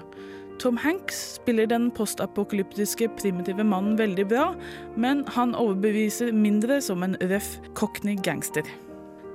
[0.61, 4.51] Tom Hanks spiller den postapokalyptiske primitive mannen veldig bra,
[4.93, 8.61] men han overbeviser mindre som en røff cockney gangster.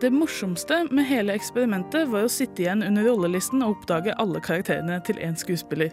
[0.01, 5.01] Det morsomste med hele eksperimentet var å sitte igjen under rollelisten og oppdage alle karakterene
[5.03, 5.91] til én skuespiller.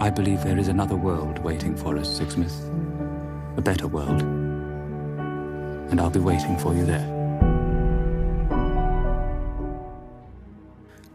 [0.00, 2.56] I believe there is another world waiting for us, Sixsmith.
[3.58, 4.22] A better world.
[5.90, 7.17] And I'll be waiting for you there.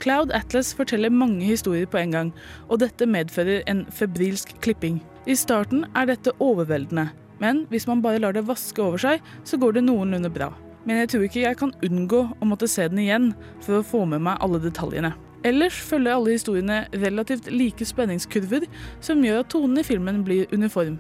[0.04, 2.30] Cloud Atlas forteller mange historier på en gang,
[2.68, 4.98] og dette medfører en febrilsk klipping.
[5.24, 7.08] I starten er dette overveldende,
[7.40, 10.50] men hvis man bare lar det vaske over seg, så går det noenlunde bra.
[10.84, 13.30] Men jeg tror ikke jeg kan unngå å måtte se den igjen
[13.64, 15.14] for å få med meg alle detaljene.
[15.48, 18.68] Ellers følger alle historiene relativt like spenningskurver,
[19.04, 21.00] som gjør at tonen i filmen blir uniform.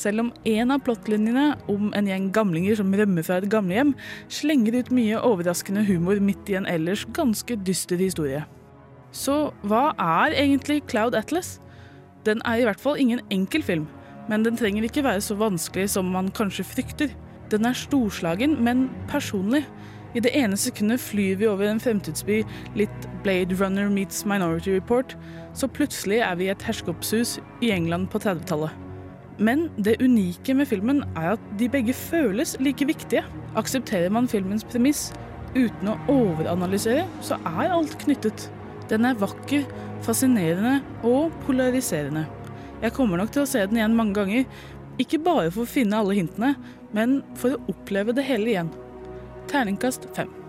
[0.00, 3.92] Selv om en av plottlinjene om en gjeng gamlinger som rømmer fra et gamlehjem,
[4.32, 8.46] slenger ut mye overraskende humor midt i en ellers ganske dyster historie.
[9.12, 11.58] Så hva er egentlig Cloud Atlas?
[12.24, 13.86] Den er i hvert fall ingen enkel film,
[14.30, 17.12] men den trenger ikke være så vanskelig som man kanskje frykter.
[17.52, 19.66] Den er storslagen, men personlig.
[20.14, 22.40] I det ene sekundet flyr vi over en fremtidsby,
[22.78, 25.16] litt Blade Runner meets Minority Report,
[25.54, 28.89] så plutselig er vi i et herskapshus i England på 30-tallet.
[29.40, 33.24] Men det unike med filmen er at de begge føles like viktige.
[33.56, 35.08] Aksepterer man filmens premiss
[35.56, 38.50] uten å overanalysere, så er alt knyttet.
[38.90, 39.64] Den er vakker,
[40.04, 42.26] fascinerende og polariserende.
[42.82, 44.44] Jeg kommer nok til å se den igjen mange ganger,
[45.00, 46.54] ikke bare for å finne alle hintene,
[46.96, 48.74] men for å oppleve det hele igjen.
[49.50, 50.39] Terningkast fem.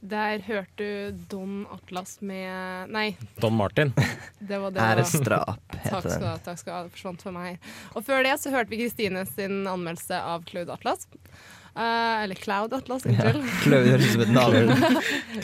[0.04, 3.94] Der hørte du Don Atlas med Nei, Don Martin.
[4.50, 4.82] det var det.
[4.82, 6.34] Æresdrap Takk heter skal du ha.
[6.44, 7.70] takk skal du ha, Det forsvant for meg.
[7.94, 11.06] Og før det så hørte vi Kristine sin anmeldelse av Claude Atlas.
[11.74, 13.44] Eh, eller Cloud Atlas, unnskyld.
[13.66, 14.74] Cloud høres ut som et navn.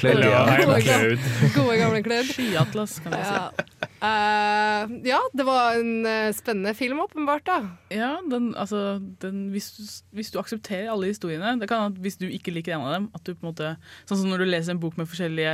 [0.01, 0.43] Cloud, ja.
[0.63, 1.19] Gode, gamle,
[1.55, 2.33] gode gamle Cloud.
[2.33, 3.35] Skyatlas, kan jeg si.
[3.35, 3.85] Ja.
[3.99, 7.45] Eh, ja, det var en eh, spennende film, åpenbart.
[7.49, 7.57] da
[7.91, 9.83] Ja, den, altså, den, hvis, du,
[10.15, 13.09] hvis du aksepterer alle historiene Det kan at hvis du ikke liker en av dem
[13.17, 13.73] at du på en måte,
[14.07, 15.51] Sånn som når du leser en bok med forskjellige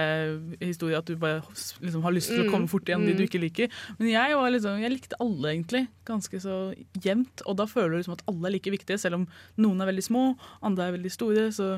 [0.61, 1.41] historier, at du bare
[1.81, 3.17] liksom, har lyst til å Mm, komme fort igjen de mm.
[3.17, 3.71] du ikke liker.
[3.97, 5.81] Men jeg, var liksom, jeg likte alle, egentlig.
[6.07, 6.57] Ganske så
[7.03, 7.41] jevnt.
[7.49, 9.25] Og da føler du liksom at alle er like viktige, selv om
[9.61, 10.25] noen er veldig små,
[10.65, 11.47] andre er veldig store.
[11.55, 11.69] Så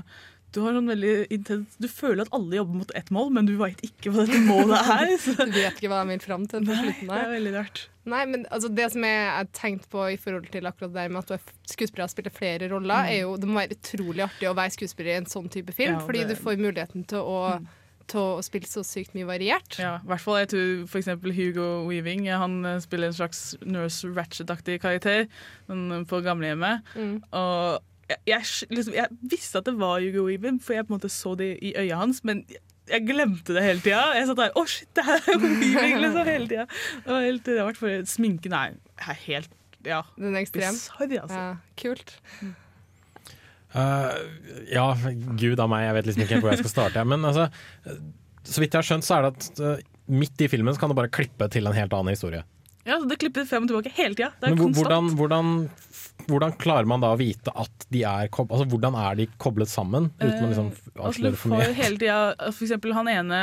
[0.56, 3.58] du har sånn veldig intens Du føler at alle jobber mot ett mål, men du
[3.60, 5.14] veit ikke hva dette målet er.
[5.26, 5.36] Så.
[5.44, 7.18] Du vet ikke hva jeg vil fram til på slutten her.
[7.20, 7.82] det er veldig rart.
[8.08, 11.20] Nei, men altså, Det som jeg har tenkt på i forhold til akkurat det med
[11.20, 13.10] at du er skuespiller og spiller flere roller, Mm.
[13.12, 15.98] er jo det må være utrolig artig å være skuespiller i en sånn type film,
[16.00, 17.60] Ja, fordi det- du får muligheten til å,
[18.08, 19.76] til å spille så sykt mye variert.
[19.78, 24.08] Ja, i hvert fall jeg tror eksempel Hugo Weaving Han eh, spiller en slags Nurse
[24.16, 25.28] Ratchet-aktig karakter
[25.68, 26.88] sånn, på gamlehjemmet.
[26.96, 27.22] Mm.
[27.34, 31.00] Og jeg, jeg, liksom, jeg visste at det var Hugo Weaving, for jeg på en
[31.00, 32.46] måte så det i øya hans, men
[32.88, 34.04] jeg glemte det hele tida.
[34.16, 36.68] Jeg satt der Å, shit, det her er jo weaving, liksom, hele tida.
[37.04, 39.52] Det var helt for sminken er, er helt
[39.88, 40.02] Ja.
[40.16, 40.78] Den er ekstrem.
[40.78, 41.42] Bizarre, altså.
[41.42, 42.16] Ja, kult.
[43.76, 44.16] Uh,
[44.72, 44.86] ja,
[45.38, 47.04] gud av meg, jeg vet liksom ikke hvor jeg skal starte.
[47.08, 47.50] Men altså,
[48.48, 50.92] så vidt jeg har skjønt, så er det at uh, midt i filmen så kan
[50.92, 52.46] du bare klippe til en helt annen historie.
[52.88, 54.32] Ja, så Det klipper frem og tilbake hele tida.
[54.40, 54.88] Det er Men konstant.
[54.88, 55.48] hvordan, hvordan,
[56.26, 58.56] hvordan klarer man da å vite at de er koblet?
[58.58, 61.68] altså, Hvordan er de koblet sammen, uten å liksom Eh, altså, avsløre for mye?
[61.78, 63.42] hele tiden, For eksempel han ene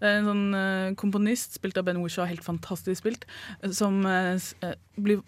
[0.00, 3.26] Det er en sånn eh, komponist, spilt av Ben Wishaw, helt fantastisk spilt,
[3.62, 5.20] eh, som eh, eh, blir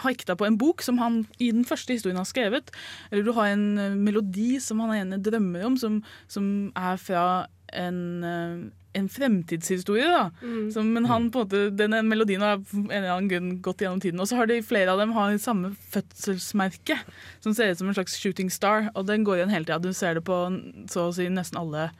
[0.00, 2.70] hekta på en bok som han i den første historien har skrevet.
[3.10, 6.00] Eller du har en eh, melodi som han ene drømmer om, som,
[6.30, 7.24] som er fra
[7.72, 10.06] en, eh, en fremtidshistorie.
[10.06, 10.30] da.
[10.42, 10.70] Mm.
[10.72, 14.00] Som, men han på en måte, denne melodien har en eller annen grunn gått gjennom
[14.02, 14.20] tiden.
[14.20, 16.98] Og så har de flere av dem har samme fødselsmerke,
[17.40, 18.90] som ser ut som en slags shooting star.
[18.94, 19.78] Og den går igjen hele tida.
[19.82, 20.42] Du ser det på
[20.90, 21.90] så å si nesten alle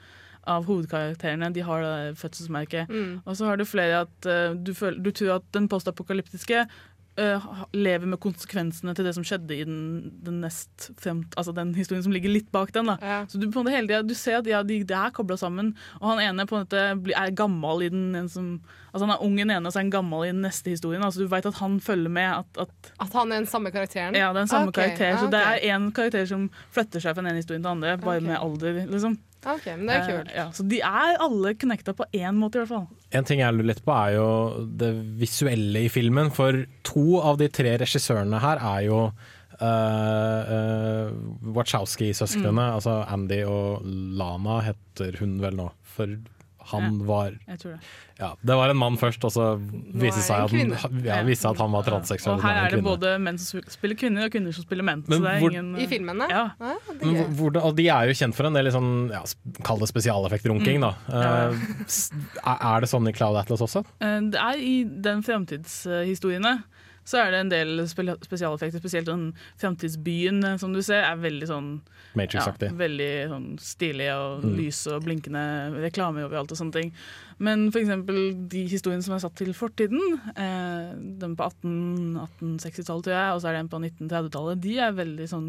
[0.49, 1.53] av hovedkarakterene.
[1.55, 2.91] De har det fødselsmerket.
[2.91, 3.21] Mm.
[3.25, 6.65] Og så har du flere at uh, du, føler, du tror at den postapokalyptiske
[7.77, 10.91] lever med konsekvensene til det som skjedde i den, den nest
[11.37, 12.91] altså den historien som ligger litt bak den.
[12.93, 13.25] da.
[13.29, 15.37] Så du på en måte hele tiden, du ser at ja, de, det er kobla
[15.41, 15.73] sammen.
[16.01, 18.51] Og han ene på en måte er gammel i den en som,
[18.91, 20.75] altså Han er ung i den ene, og så er han gammel i den neste
[20.75, 21.05] historien.
[21.05, 22.31] altså Du vet at han følger med.
[22.43, 24.15] at, at At han er den samme karakteren?
[24.15, 24.97] ja, det er den samme okay.
[24.97, 25.17] karakter.
[25.19, 25.37] Så okay.
[25.37, 28.23] det er én karakter som flytter seg fra den ene historien til den andre, bare
[28.23, 28.27] okay.
[28.27, 28.87] med alder.
[28.91, 29.19] liksom.
[29.41, 30.29] Ok, men det er kult.
[30.29, 32.89] Eh, ja, så de er alle connecta på én måte, i hvert fall.
[33.13, 34.27] En ting jeg lurer litt på er jo
[34.79, 41.09] det visuelle i filmen, for to av de tre regissørene her er jo uh, uh,
[41.57, 42.77] Wachowski-søsknene, Mm.
[42.79, 43.83] altså Andy og
[44.21, 46.15] Lana heter hun vel nå, for
[46.71, 47.81] han Ja, var jeg tror det.
[48.21, 51.73] Ja, det var en mann først, og så viste det seg ja, viste at han
[51.73, 52.37] var transseksuell.
[52.37, 52.85] Og her er det kvinne.
[52.91, 55.05] både menn som spiller kvinner, og kvinner som spiller menn.
[55.09, 56.29] Men så det er hvor- ingen, I filmene?
[56.29, 56.43] Ja.
[56.61, 59.23] ja det Men hvor- og de er jo kjent for en del liksom, ja,
[59.65, 60.81] kall det spesialeffektrunking, Mm.
[60.81, 60.93] da.
[61.09, 61.49] Ja.
[61.49, 63.85] Eh, er det sånn i Cloud Atlas også?
[64.03, 66.63] Uh, Det er I den fremtidshistoriene
[67.11, 68.79] så er det en del spesialeffekter.
[68.83, 69.25] Spesielt den
[69.61, 71.71] fremtidsbyen eh, som du ser, er veldig sånn
[72.19, 72.71] Matrix-aktig.
[72.71, 74.55] Ja, veldig sånn stilig og Mm.
[74.61, 75.43] lys og blinkende
[75.83, 76.93] reklame overalt og sånne ting.
[77.41, 78.17] Men eksempel
[78.53, 80.91] de historiene som er satt til fortiden, eh,
[81.23, 85.29] den på 1860-tallet, tror jeg, og så er det en på 1930-tallet, de er veldig
[85.31, 85.47] sånn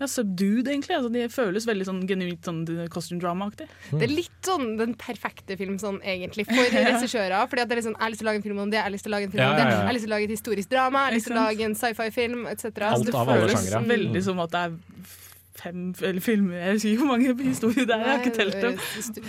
[0.00, 0.96] ja, subdued, egentlig.
[0.96, 3.68] Altså, de føles veldig sånn genuint sånn costume drama-aktig.
[3.92, 6.86] Det er litt sånn den perfekte film sånn egentlig for Ja.
[6.96, 7.36] regissører.
[7.50, 8.80] Fordi at det er liksom, Jeg har lyst til å lage en film om det,
[8.80, 10.12] jeg har lyst til å lage en film Ja, om det, jeg har lyst til
[10.12, 12.64] å lage et historisk drama, jeg har lyst til å lage en sci-fi-film etc.
[12.88, 13.84] Alt Så det av alle sjangere.
[13.92, 14.74] Veldig som at det er
[15.64, 18.60] fem eller filmer Jeg husker ikke hvor mange historier det er, jeg har ikke telt
[18.62, 18.78] dem.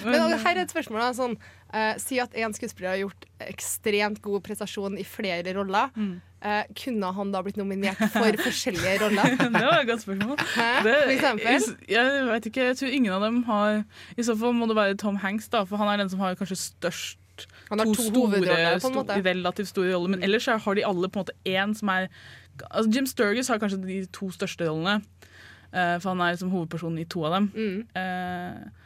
[0.03, 1.01] Men men her er et spørsmål.
[1.01, 1.35] Da, sånn,
[1.73, 5.91] uh, si at en skuespiller har gjort ekstremt god prestasjon i flere roller.
[5.95, 6.15] Mm.
[6.45, 9.37] Uh, kunne han da blitt nominert for forskjellige roller?
[9.41, 10.37] det var et godt spørsmål.
[10.55, 10.71] Hæ?
[10.85, 11.69] Det, For eksempel?
[11.89, 13.83] jeg vet ikke, jeg tror ingen av dem har
[14.17, 16.37] I så fall må det være Tom Hanks, da, for han er den som har
[16.37, 19.19] kanskje størst Han har to hovedroller, på en måte.
[19.25, 20.13] relativt store roller.
[20.15, 22.11] Men ellers har de alle på en måte én som er
[22.69, 25.01] altså Jim Sturgis har kanskje de to største rollene.
[25.75, 27.51] Eh, for han er liksom hovedpersonen i to av dem.
[27.55, 27.77] Mm.
[28.01, 28.81] Eh,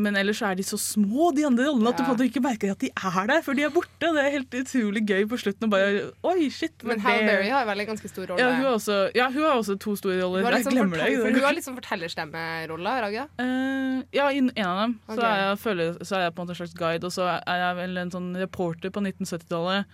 [0.00, 2.08] men ellers så er de så små, de andre rollene, at du Ja.
[2.12, 3.98] måte ikke merker at de er der før de er borte.
[4.00, 6.84] Det er helt utrolig gøy på slutten Og bare Oi, shit.
[6.84, 8.38] Men Hal Berry har vel en ganske stor rolle?
[8.38, 10.42] ja, hun har også, ja, hun har også to store roller.
[10.42, 11.18] Hun har liksom det.
[11.20, 13.26] for hun har liksom fortellerstemmerolla, det?
[13.38, 15.00] Eh, ja, i en av dem.
[15.08, 15.16] Okay.
[15.16, 17.42] Så, er jeg, føler, så er jeg på en måte en slags guide, og så
[17.46, 19.84] er jeg vel en sånn reporter på 1970-tallet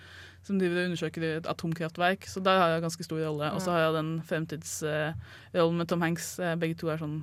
[0.47, 2.27] som driver og undersøker et atomkraftverk.
[2.31, 3.51] Så der har jeg ganske stor rolle.
[3.55, 6.37] Og så har jeg den fremtidsrollen med Tom Hanks.
[6.39, 7.21] Eh, Begge to er sånn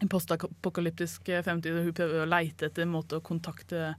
[0.00, 1.76] en postapokalyptisk eh, fremtid.
[1.76, 3.94] og Hun prøver å leite etter en måte å kontakte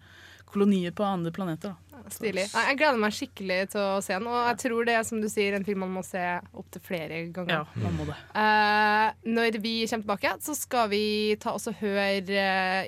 [0.51, 1.75] kolonier på andre planeter.
[1.91, 1.99] Da.
[2.11, 2.47] Stilig.
[2.49, 5.27] Jeg gleder meg skikkelig til å se den, og jeg tror det er som du
[5.31, 6.23] sier, en film man må se
[6.57, 7.61] opptil flere ganger.
[7.61, 8.17] Ja, man må det.
[8.33, 11.05] Uh, når vi kommer tilbake, så skal vi
[11.39, 12.09] ta oss og høre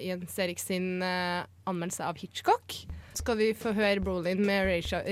[0.01, 2.81] Jens Erik sin anmeldelse av Hitchcock.
[3.23, 5.03] Skal vi få høre Brolin med Reisha-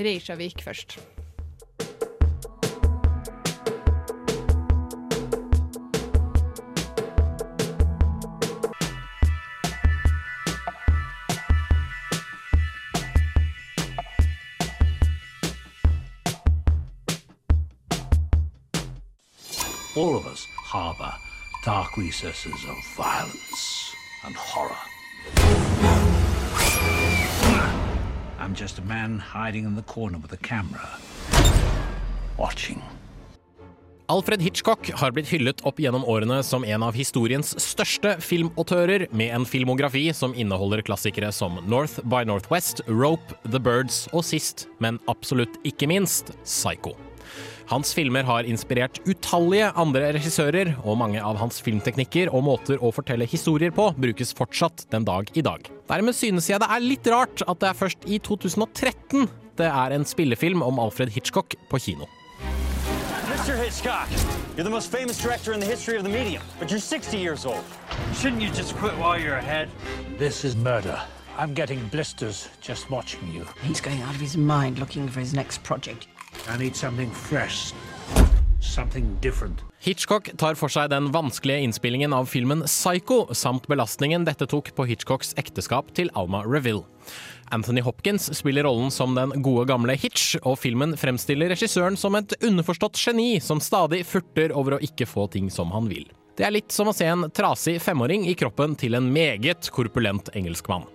[0.64, 1.00] først.
[19.96, 21.14] All of us harbor
[21.66, 23.96] dark recesses of violence
[24.26, 25.71] and horror.
[28.42, 30.90] I'm just a man hiding in the corner with a camera,
[32.40, 32.82] watching.
[34.10, 39.30] Alfred Hitchcock har blitt hyllet opp gjennom årene som en av historiens største filmautører, med
[39.36, 44.98] en filmografi som inneholder klassikere som North by Northwest, Rope, The Birds og sist, men
[45.12, 46.98] absolutt ikke minst, Psycho.
[47.72, 52.90] Hans filmer har inspirert utallige andre regissører, og mange av hans filmteknikker og måter å
[52.92, 55.70] fortelle historier på brukes fortsatt den dag i dag.
[55.88, 59.30] Dermed synes jeg det er litt rart at det er først i 2013
[59.62, 62.10] det er en spillefilm om Alfred Hitchcock på kino.
[63.32, 63.56] Mr.
[63.56, 64.12] Hitchcock,
[64.58, 67.46] you're the most famous director in the history of the medium, but you're 60 years
[67.46, 67.64] old.
[68.20, 69.70] Shouldn't you just quit while you're ahead?
[70.20, 71.00] This is murder.
[71.38, 73.48] I'm getting blisters just watching you.
[73.64, 76.08] He's going out of his mind looking for his next project.
[76.50, 77.74] I need something fresh.
[78.62, 79.64] Something different.
[79.80, 84.86] Hitchcock tar for seg den vanskelige innspillingen av filmen Psycho, samt belastningen dette tok på
[84.86, 86.84] Hitchcocks ekteskap til Alma Reville.
[87.52, 92.38] Anthony Hopkins spiller rollen som den gode gamle Hitch, og filmen fremstiller regissøren som et
[92.46, 96.06] underforstått geni som stadig furter over å ikke få ting som han vil.
[96.38, 100.30] Det er litt som å se en trasig femåring i kroppen til en meget korpulent
[100.38, 100.86] engelskmann.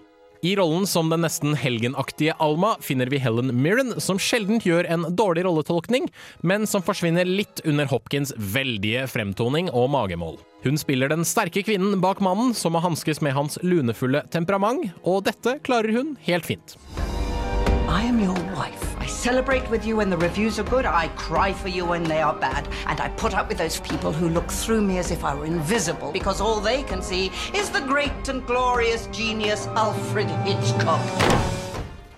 [0.46, 5.06] I rollen som den nesten helgenaktige Alma finner vi Helen Mirren, som sjelden gjør en
[5.18, 6.06] dårlig rolletolkning,
[6.46, 10.38] men som forsvinner litt under Hopkins veldige fremtoning og magemål.
[10.62, 15.24] Hun spiller den sterke kvinnen bak mannen som må hanskes med hans lunefulle temperament, og
[15.26, 16.78] dette klarer hun helt fint.
[17.90, 18.95] I am your wife.
[19.06, 20.84] I celebrate with you when the reviews are good.
[20.84, 22.66] I cry for you when they are bad.
[22.88, 25.46] And I put up with those people who look through me as if I were
[25.46, 31.06] invisible because all they can see is the great and glorious genius Alfred Hitchcock.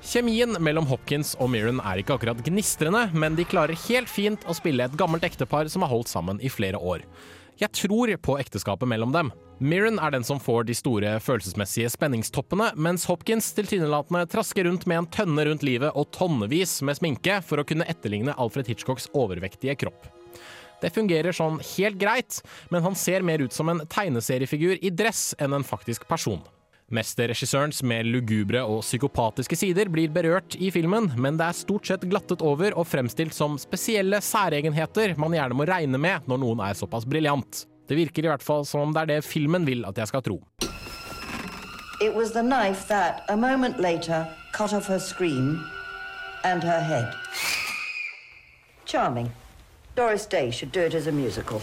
[0.01, 4.57] Kjemien mellom Hopkins og Mirren er ikke akkurat gnistrende, men de klarer helt fint å
[4.57, 7.05] spille et gammelt ektepar som har holdt sammen i flere år.
[7.58, 9.32] Jeg tror på ekteskapet mellom dem.
[9.58, 15.00] Mirren er den som får de store følelsesmessige spenningstoppene, mens Hopkins tilsynelatende trasker rundt med
[15.00, 19.74] en tønne rundt livet og tonnevis med sminke for å kunne etterligne Alfred Hitchcocks overvektige
[19.80, 20.06] kropp.
[20.78, 22.38] Det fungerer sånn helt greit,
[22.70, 26.38] men han ser mer ut som en tegneseriefigur i dress enn en faktisk person.
[26.88, 32.07] Mesterregissørens mer lugubre og psykopatiske sider blir berørt i filmen, men det er stort sett
[32.09, 36.79] glattet over og fremstilt som spesielle særegenheter man gjerne må regne med når noen er
[36.79, 37.66] såpass briljant.
[37.88, 40.24] Det virker i hvert fall som om det er det filmen vil at jeg skal
[40.24, 40.38] tro.
[42.01, 45.61] It was the knife that, moment later, cut off her scream
[46.44, 47.12] and her.
[48.87, 49.31] Charming.
[49.94, 51.61] Doris Day should do it as a musical.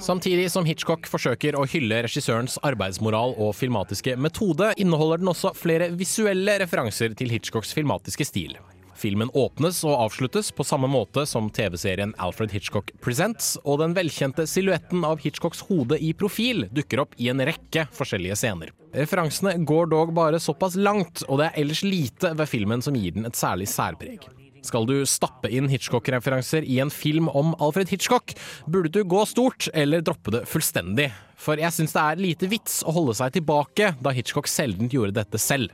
[0.00, 5.90] Samtidig som Hitchcock forsøker å hylle regissørens arbeidsmoral og filmatiske metode, inneholder den også flere
[5.92, 8.56] visuelle referanser til Hitchcocks filmatiske stil.
[8.96, 14.48] Filmen åpnes og avsluttes på samme måte som TV-serien Alfred Hitchcock Presents, og den velkjente
[14.48, 18.72] silhuetten av Hitchcocks hode i profil dukker opp i en rekke forskjellige scener.
[18.96, 23.20] Referansene går dog bare såpass langt, og det er ellers lite ved filmen som gir
[23.20, 24.24] den et særlig særpreg.
[24.66, 28.34] Skal du stappe inn Hitchcock-referanser i en film om Alfred Hitchcock,
[28.66, 31.10] burde du gå stort eller droppe det fullstendig.
[31.40, 35.16] For jeg syns det er lite vits å holde seg tilbake, da Hitchcock sjelden gjorde
[35.22, 35.72] dette selv.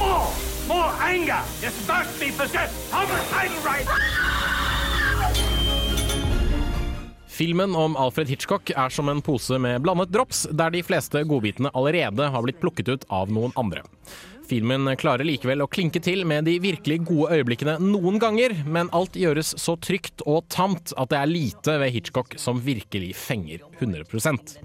[0.00, 0.32] More!
[0.68, 1.44] More anger!
[1.62, 2.32] You start to be!
[2.92, 4.36] Homicidal right!
[7.36, 11.68] Filmen om Alfred Hitchcock er som en pose med blandet drops, der de fleste godbitene
[11.76, 13.82] allerede har blitt plukket ut av noen andre.
[14.46, 19.18] Filmen klarer likevel å klinke til med de virkelig gode øyeblikkene noen ganger, men alt
[19.18, 24.56] gjøres så trygt og tamt at det er lite ved Hitchcock som virkelig fenger 100%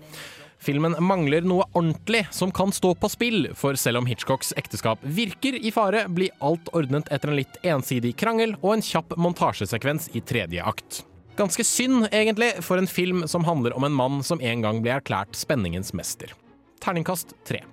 [0.61, 5.57] Filmen mangler noe ordentlig som kan stå på spill, for selv om Hitchcocks ekteskap virker
[5.57, 10.21] i fare, blir alt ordnet etter en litt ensidig krangel og en kjapp montasjesekvens i
[10.21, 11.01] tredje akt.
[11.39, 14.93] Ganske synd, egentlig, for en film som handler om en mann som en gang ble
[14.99, 16.35] erklært spenningens mester.
[16.83, 17.63] Terningkast tre.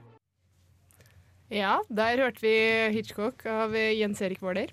[1.54, 2.54] Ja, der hørte vi
[2.96, 4.72] Hitchcock av Jens Erik Våler.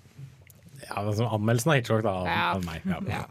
[0.84, 2.46] Ja, det er Anmeldelsen av Hitchcock, da, av, Ja.
[2.54, 2.84] av meg.
[2.84, 3.00] Ja.
[3.08, 3.24] Ja.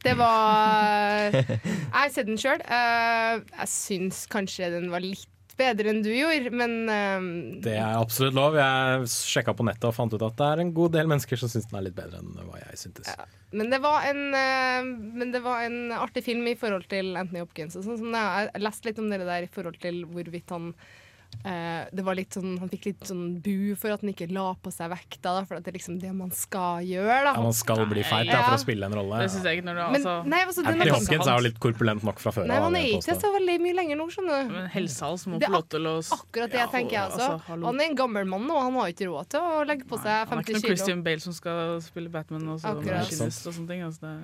[0.00, 1.58] Det var Jeg
[1.92, 2.60] har sett den sjøl.
[2.64, 5.26] Jeg syns kanskje den var litt
[5.60, 7.26] bedre enn du gjorde, men eh,
[7.64, 8.56] Det er absolutt lov.
[8.56, 11.50] Jeg sjekka på nettet og fant ut at det er en god del mennesker som
[11.52, 13.12] syns den er litt bedre enn hva jeg syntes.
[13.52, 14.88] Men det, var en, eh,
[15.20, 17.76] men det var en artig film i forhold til Anthony Hopkins.
[17.76, 20.96] Og sånn lest det, jeg litt om det der i forhold til hvorvidt han eh,
[21.40, 24.72] det var litt sånn, Han fikk litt sånn bu for at han ikke la på
[24.74, 27.16] seg vekta, da, for at det er liksom det man skal gjøre.
[27.24, 27.32] Da.
[27.38, 29.22] Ja, Man skal bli feit ja, for å spille en rolle.
[29.24, 31.46] Det synes jeg ikke når du Men, altså, nei, altså, den Anthony Hopkins er jo
[31.48, 32.50] litt korpulent nok fra før.
[32.50, 34.54] Nei, han er ikke så veldig mye lenger nå, skjønner du.
[34.58, 37.30] Men helsehals må få lov til å Akkurat det jeg tenker jeg også.
[37.38, 40.00] altså, han er en gammel mann nå, han har ikke råd til å legge på
[40.02, 40.68] seg Han er ikke noen.
[40.68, 43.08] Christian Bale som skal spille Batman og så Akkurat.
[43.08, 43.82] og sånne ting.
[43.86, 44.16] Altså det,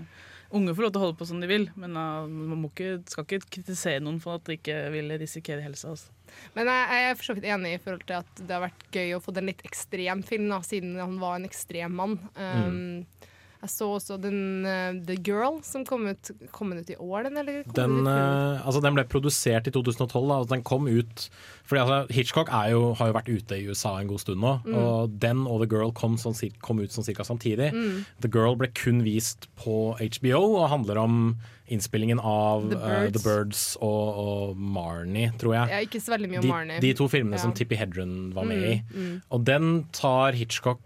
[0.55, 3.01] unge får lov til å holde på som de vil, men uh, man må ikke,
[3.11, 5.95] skal ikke kritisere noen for at de ikke vil risikere helsa.
[5.95, 6.13] Altså.
[6.55, 8.87] Men jeg, jeg er for så vidt enig i forhold til at det har vært
[8.95, 12.19] gøy å få den litt ekstrem film, da, siden han var en ekstrem mann.
[12.37, 13.33] Um, Mm.
[13.67, 17.37] Jeg så også den uh, The Girl, som kom ut, kom ut i år, den?
[17.43, 21.27] Eller Den, eh, altså, den ble produsert i 2012, da, altså, den kom ut
[21.67, 24.75] Fordi altså, Hitchcock jo, har jo vært ute i USA en god stund nå, Mm.
[24.79, 27.73] og den og The Girl kom, sånn, kom ut sånn cirka samtidig.
[27.75, 28.05] Mm.
[28.23, 31.19] The Girl ble kun vist på HBO og handler om
[31.69, 33.17] innspillingen av The Birds, Birds.
[33.17, 35.73] The Birds og, og Marnie, tror jeg.
[35.75, 36.81] Ja, ikke så veldig mye om de, Marnie.
[36.87, 37.43] de to filmene Ja.
[37.43, 38.83] som Tippi Hedren var med Mm, i.
[38.95, 39.23] mm.
[39.35, 40.79] Og den tar Hitchcock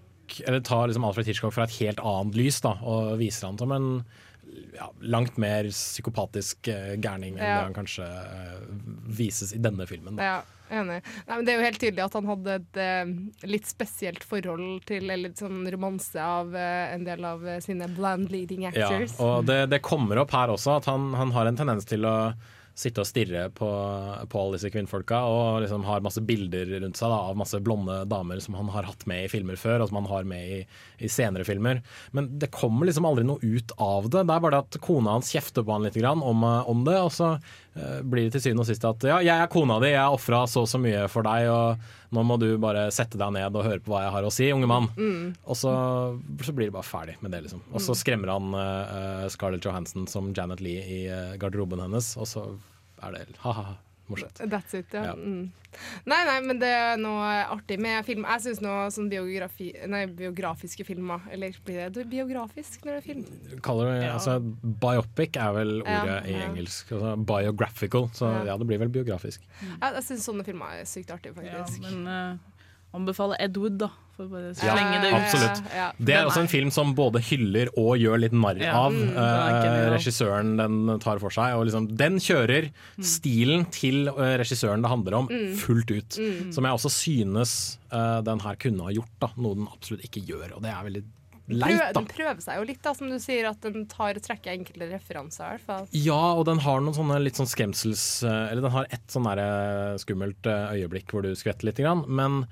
[0.46, 3.72] Eller tar liksom Alfred Hitchcock fra et helt annet lys da, og viser han som
[3.76, 3.88] en
[4.74, 7.58] ja, langt mer psykopatisk uh, gærning enn Ja.
[7.60, 8.64] det han kanskje uh,
[9.20, 10.16] vises i denne filmen.
[10.18, 10.30] Da.
[10.30, 11.00] Ja, enig.
[11.26, 13.12] Nei, men det er jo helt tydelig at han hadde et uh,
[13.50, 18.72] litt spesielt forhold til, eller sånn romanse av en del av sine bland leading Ja,
[18.74, 19.14] actors.
[19.22, 22.16] og det, det kommer opp her også at han, han har en tendens til å
[22.80, 23.68] sitte og stirre på,
[24.30, 27.98] på alle disse kvinnfolka og liksom har masse bilder rundt seg da, av masse blonde
[28.10, 30.60] damer som han har hatt med i filmer før, og som han har med i,
[31.04, 31.82] i senere filmer.
[32.16, 34.24] Men det kommer liksom aldri noe ut av det.
[34.24, 36.84] Det er bare det at kona hans kjefter på han litt grann om, eh, om
[36.88, 39.80] det, og så eh, blir det til syvende og sist at ja, jeg er kona
[39.82, 42.88] di, jeg har ofra så og så mye for deg, og nå må du bare
[42.94, 44.88] sette deg ned og høre på hva jeg har å si, unge mann.
[44.98, 45.36] Mm.
[45.44, 45.74] Og så,
[46.42, 47.62] så blir det bare ferdig med det, liksom.
[47.70, 52.26] Og så skremmer han uh, Scarlett Johansson som Janet Lee i eh, garderoben hennes, og
[52.26, 52.46] så
[53.06, 53.76] er det ha-ha.
[54.10, 54.40] Morsomt.
[54.50, 55.04] That's it, ja.
[55.10, 55.14] Ja.
[55.14, 55.48] Mm.
[56.10, 58.24] Nei, nei, men det er noe artig med film.
[58.26, 63.06] Jeg syns noe sånn biografi, nei, biografiske filmer Eller blir det biografisk når det er
[63.06, 63.60] film?
[63.62, 64.16] Kaller det, Ja.
[64.18, 64.34] altså,
[64.82, 66.48] biopic er vel ordet Ja, i ja.
[66.48, 66.90] engelsk.
[66.92, 68.08] Altså, biographical.
[68.12, 68.44] Så Ja.
[68.50, 69.40] ja, det blir vel biografisk.
[69.62, 71.82] Jeg, jeg syns sånne filmer er sykt artige, faktisk.
[71.82, 72.36] Ja, men uh,
[72.98, 73.90] anbefaler Ed Wood, da.
[74.20, 75.16] For å bare Ja, det ut.
[75.16, 75.60] Absolutt.
[75.74, 75.86] ja.
[75.96, 78.92] Det er også en film som både hyller og gjør litt narr av.
[78.92, 79.92] mm, den genial.
[79.96, 81.56] regissøren den tar for seg.
[81.56, 82.68] Og liksom, den kjører
[83.00, 85.54] stilen til eh, regissøren det handler om, Mm.
[85.56, 86.18] fullt ut.
[86.20, 86.52] Mm.
[86.52, 90.24] Som jeg også synes eh, den her kunne ha gjort, da, noe den absolutt ikke
[90.26, 90.56] gjør.
[90.58, 91.04] Og det er veldig
[91.50, 91.92] leit, da.
[91.96, 94.86] den prøver seg jo litt, da, som du sier, at den tar og trekker enkelte
[94.92, 95.46] referanser.
[95.48, 95.88] i hvert fall.
[95.98, 98.22] Ja, og den har noen sånne litt sånn skremsels...
[98.22, 99.26] Eller den har ett sånn
[99.98, 102.44] skummelt øyeblikk hvor du skvetter litt, men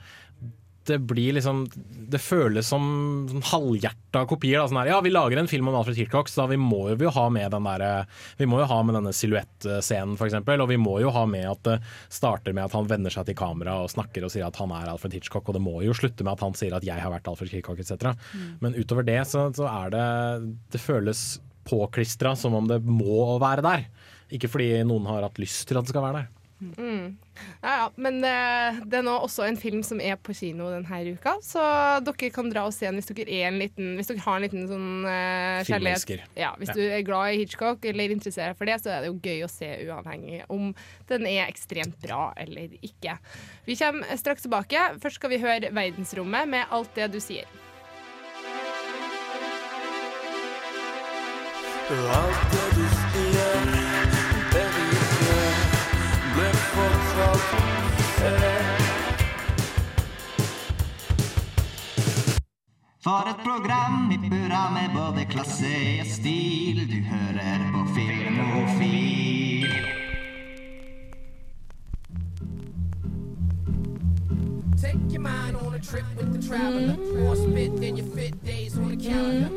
[0.89, 1.67] det blir liksom
[2.09, 2.85] Det føles som
[3.29, 4.63] sånn halvhjerta kopier.
[4.63, 6.81] Da, sånn her, ja, vi lager en film om Alfred Hitchcock, så da vi må
[6.91, 8.07] jo ha med den der,
[8.39, 10.39] Vi må jo ha med denne silhuettscenen, f.eks.
[10.41, 11.77] Og vi må jo ha med at det
[12.13, 14.89] starter med at han vender seg til kamera og snakker og sier at han er
[14.93, 17.29] Alfred Hitchcock, og det må jo slutte med at han sier at 'jeg har vært
[17.29, 18.17] Alfred Hitchcock', etc.
[18.35, 18.57] Mm.
[18.61, 23.63] Men utover det så, så er det Det føles påklistra som om det må være
[23.63, 23.87] der.
[24.33, 26.29] Ikke fordi noen har hatt lyst til at det skal være der.
[26.59, 27.19] Mm.
[27.63, 31.01] Ja, ja, men eh, det er nå også en film som er på kino denne
[31.15, 31.63] uka, så
[32.07, 34.47] dere kan dra og se den hvis dere, er en liten, hvis dere har en
[34.47, 36.27] liten sånn uh, kjærlighet.
[36.39, 36.77] Ja, hvis Ja.
[36.79, 39.45] du er glad i Hitchcock eller interesserer deg for det, så er det jo gøy
[39.47, 40.73] å se uavhengig om
[41.09, 43.19] den er ekstremt bra eller ikke.
[43.67, 44.85] Vi kommer straks tilbake.
[45.03, 47.49] Først skal vi høre Verdensrommet med alt det du sier.
[51.89, 52.58] Alt
[63.09, 66.77] For et program i burra med både klasse og stil.
[66.91, 69.69] Du hører på Filmofil.
[74.83, 76.97] Take your mind on a trip with the traveler.
[77.21, 79.49] More spit than your fit days on the calendar.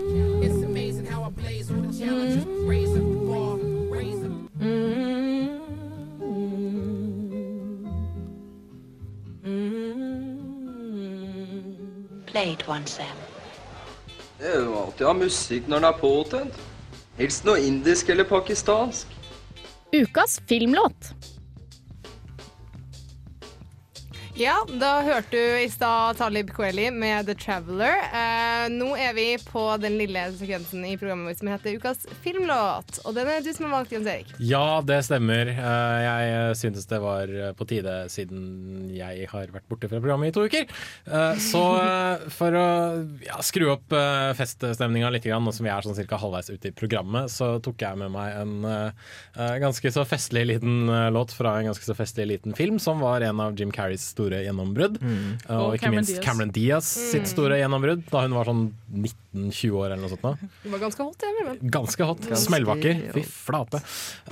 [0.45, 2.45] It's amazing how I blaze with the challenges.
[2.66, 3.57] Raise up the bar,
[3.97, 4.32] raise up.
[4.59, 4.91] Mm.
[12.32, 13.18] Play one, Sam.
[14.40, 16.62] Det er jo alltid ha musikk når den er påtent.
[17.18, 19.12] Helst noe indisk eller pakistansk.
[19.92, 21.12] Ukas filmlåt.
[24.42, 28.00] Ja, da hørte du i stad Talib Kweli med The Traveler.
[28.10, 33.02] Eh, nå er vi på den lille sekvensen i programmet vårt som heter Ukas filmlåt.
[33.06, 34.32] Og den er du som har valgt, Jens Erik.
[34.42, 35.52] Ja, det stemmer.
[35.52, 37.30] Eh, Jeg syntes det var
[37.60, 40.66] på tide, siden jeg har vært borte fra programmet i to uker.
[41.06, 42.66] Eh, Så eh, for å
[43.28, 46.18] ja, skru opp eh, feststemninga litt, nå som vi er sånn ca.
[46.24, 50.89] halvveis ute i programmet, så tok jeg med meg en eh, ganske så festlig liten
[50.89, 54.10] eh, låt fra en ganske så festlig liten film, som var en av Jim Carreys
[54.16, 55.00] store gjennombrudd.
[55.02, 55.38] Mm.
[55.48, 56.26] Eh, Og, Og ikke Cameron minst Diaz.
[56.26, 57.32] Cameron Diaz sitt Mm.
[57.34, 60.22] store gjennombrudd, da hun var sånn 19-20 år eller noe sånt.
[60.24, 60.50] nå.
[60.64, 61.60] Du var ganske hot, jeg, men.
[61.72, 62.22] Ganske hot.
[62.22, 63.14] Ganske Smellvakker.
[63.14, 63.82] Fy flate.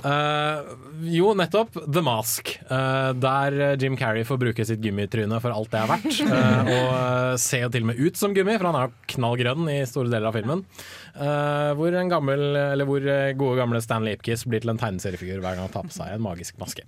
[0.04, 0.62] Uh,
[1.08, 1.72] jo, nettopp.
[1.92, 2.54] The Mask.
[2.70, 6.20] Uh, der Jim Carrey får bruke sitt gummitryne for alt det er verdt.
[6.24, 9.36] Uh, og ser jo til og med ut som gummi, for han er jo knall
[9.40, 10.64] grønn i store deler av filmen.
[11.10, 13.02] Eh, hvor, en gammel, eller hvor
[13.36, 16.22] gode gamle Stanley Ipkiss blir til en tegneseriefigur hver gang han tar på seg en
[16.22, 16.84] magisk maske.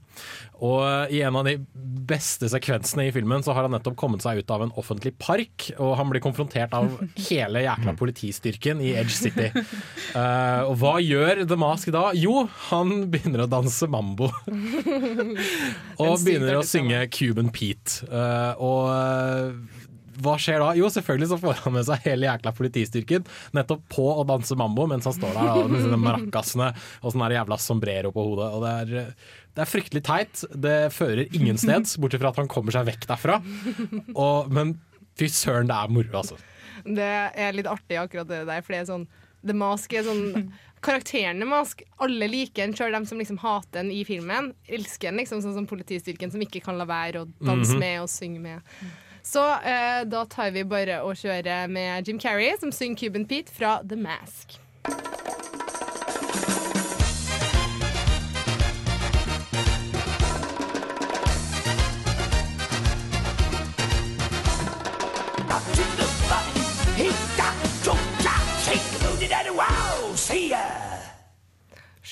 [0.62, 1.56] Og i en av de
[2.06, 5.68] beste sekvensene i filmen så har han nettopp kommet seg ut av en offentlig park,
[5.78, 6.88] og han blir konfrontert av
[7.28, 9.50] hele jækla politistyrken i Edge City.
[10.14, 12.08] Uh, og hva gjør The Mask da?
[12.18, 14.30] Jo, han begynner å danse mambo.
[16.02, 18.02] og begynner å synge Cuban Pete.
[18.08, 19.88] Uh, og eh,
[20.22, 20.70] hva skjer da?
[20.78, 24.86] Jo, selvfølgelig så får han med seg hele jækla politistyrken nettopp på å danse mambo
[24.90, 26.70] mens han står der da, med sine maracasene
[27.02, 28.48] og sånn jævla sombrero på hodet.
[28.56, 29.12] Og det er,
[29.56, 30.44] det er fryktelig teit.
[30.54, 33.40] Det fører ingen steds, bortsett fra at han kommer seg vekk derfra.
[34.14, 34.76] Og, men
[35.18, 36.38] fy søren, det er moro, altså.
[36.86, 37.04] Det
[37.38, 39.08] er litt artig akkurat det der, for det er sånn
[39.42, 40.52] The Mask er sånn
[40.82, 44.48] Karakterene Mask, alle liker en, sjøl de som liksom hater en i filmen.
[44.66, 47.78] Elsker en, liksom, sånn som politistyrken som ikke kan la være å danse Mhm.
[47.84, 48.72] med og synge med.
[49.22, 53.54] Så eh, da tar vi bare og kjører med Jim Carrey, som synger Cuban Pete
[53.54, 54.58] fra The Mask.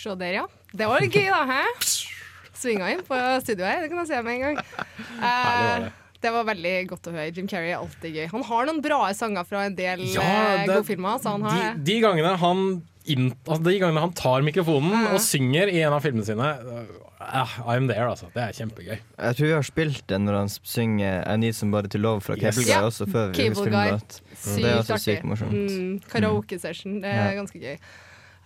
[0.00, 0.46] Se der, ja.
[0.72, 1.42] Det var litt gøy, da.
[1.44, 1.60] Hæ?
[2.56, 4.62] Svinga inn på studioet her, det kan jeg se med en gang.
[5.20, 6.32] Herlig var Eh, det.
[6.34, 7.32] var veldig godt å høre.
[7.36, 8.26] Jim Carrey er alltid gøy.
[8.34, 10.80] Han har noen bra sanger fra en del Ja, eh, det-.
[10.86, 12.64] Så han har De, de, gangene han
[13.10, 16.50] in, altså de gangene han tar mikrofonen og synger i en av filmene sine,
[17.20, 18.28] uh, I'm there, altså.
[18.34, 18.98] Det er kjempegøy.
[18.98, 22.36] Jeg tror vi har spilt den når han synger I Need Somebody to Love fra
[22.36, 22.56] Yes.
[22.56, 23.90] Cable Guy også, før vi Cable Guy.
[23.90, 24.20] det.
[24.40, 25.52] Det er også sykt morsomt.
[25.56, 27.00] Mm, Karaoke-session.
[27.02, 27.34] Det er Ja.
[27.40, 27.76] ganske gøy.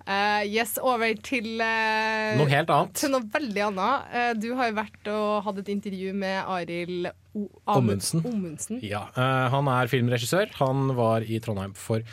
[0.04, 2.92] Uh, yes, over til uh, Noe helt annet.
[3.00, 4.10] Til noe veldig annet.
[4.12, 8.22] Uh, du har jo vært og hatt et intervju med Arild Ommundsen.
[8.24, 8.78] Ommundsen.
[8.84, 10.52] Ja, eh, Han er filmregissør.
[10.60, 12.04] Han var i Trondheim for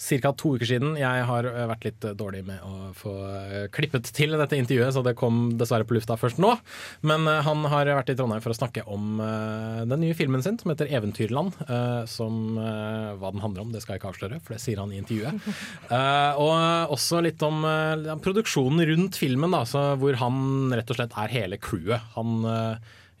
[0.00, 0.32] ca.
[0.32, 0.94] to uker siden.
[0.96, 3.12] Jeg har eh, vært litt eh, dårlig med å få
[3.74, 6.54] klippet til dette intervjuet, så det kom dessverre på lufta først nå.
[7.04, 10.72] Men han har vært i Trondheim for å snakke om den nye filmen sin som
[10.72, 12.06] heter 'Eventyrland'.
[12.08, 15.00] som Hva den handler om, det skal jeg ikke avsløre, for det sier han i
[15.00, 15.40] intervjuet.
[15.90, 17.64] Eh, og også litt om
[18.22, 22.00] produksjonen rundt filmen, da, så hvor han rett og slett er hele crewet.
[22.14, 22.44] Han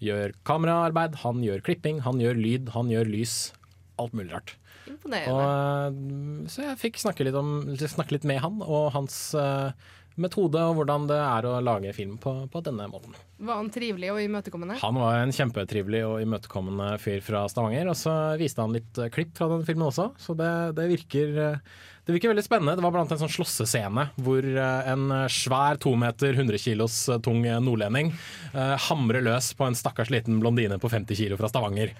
[0.04, 3.36] gjør kameraarbeid, han gjør klipping, han gjør lyd, han gjør lys.
[4.00, 4.56] Alt mulig rart.
[4.88, 5.32] Imponerende.
[5.32, 9.70] Og, eh, så jeg fikk snakke litt, om, snakke litt med han og hans uh,
[10.20, 13.14] metode og hvordan det er å lage film på, på denne måten.
[13.40, 14.80] Var han trivelig og imøtekommende?
[14.82, 17.92] Han var en kjempetrivelig og imøtekommende fyr fra Stavanger.
[17.92, 21.40] Og så viste han litt eh, klipp fra den filmen også, så det, det virker
[22.10, 22.74] det virker veldig spennende.
[22.78, 27.20] Det var blant en sånn slåssescene hvor eh, en svær to meter, 100 kilos eh,
[27.22, 28.10] tung nordlending
[28.50, 31.94] eh, hamrer løs på en stakkars liten blondine på 50 kilo fra Stavanger.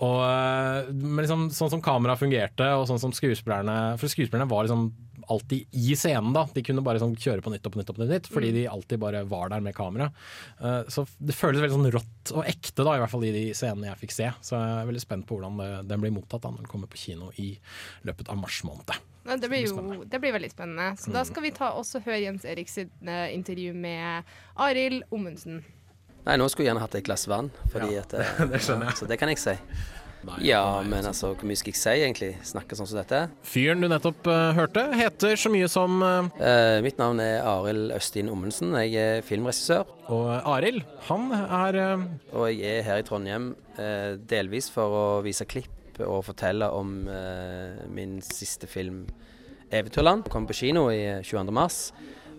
[0.00, 4.66] Og eh, men liksom, Sånn som kameraet fungerte, og sånn som skuespillerne For skuespillerne var
[4.66, 4.90] liksom
[5.30, 6.32] alltid i scenen.
[6.34, 8.50] da De kunne bare sånn kjøre på nytt og på nytt, og på nytt fordi
[8.50, 8.54] Mm.
[8.58, 10.10] de alltid bare var der med kamera.
[10.60, 13.44] Uh, Så det føles veldig sånn rått og ekte, da i hvert fall i de
[13.54, 14.30] scenene jeg fikk se.
[14.42, 16.86] Så jeg er veldig spent på hvordan det, den blir mottatt da når den kommer
[16.90, 17.56] på kino i
[18.04, 18.90] løpet av mars måned.
[19.24, 20.96] Nei, Det blir jo det blir veldig spennende.
[20.98, 21.12] Så Mm.
[21.12, 24.24] da skal vi ta også høre Jens Erik sitt eh, intervju med
[24.56, 25.62] Arild Ommundsen.
[26.26, 28.96] Nei, nå skulle jeg gjerne hatt et glass vann, fordi at det, det skjønner jeg.
[28.96, 29.54] Så det kan jeg si.
[30.44, 32.30] Ja, men altså, hvor mye skal jeg si egentlig?
[32.46, 33.22] Snakke sånn som dette?
[33.46, 36.28] Fyren du nettopp uh, hørte, heter så mye som uh,
[36.84, 38.74] mitt navn er Arild Østin Ommensen.
[38.84, 39.88] Jeg er filmregissør.
[40.12, 41.80] Og Arild, han er
[42.34, 43.52] Og jeg er her i Trondheim
[44.28, 46.90] delvis for å vise klipp og fortelle om
[47.92, 49.04] min siste film
[49.70, 50.28] 'Eventyrland'.
[50.28, 51.52] Kom på kino i eh, 22.
[51.54, 51.92] mars.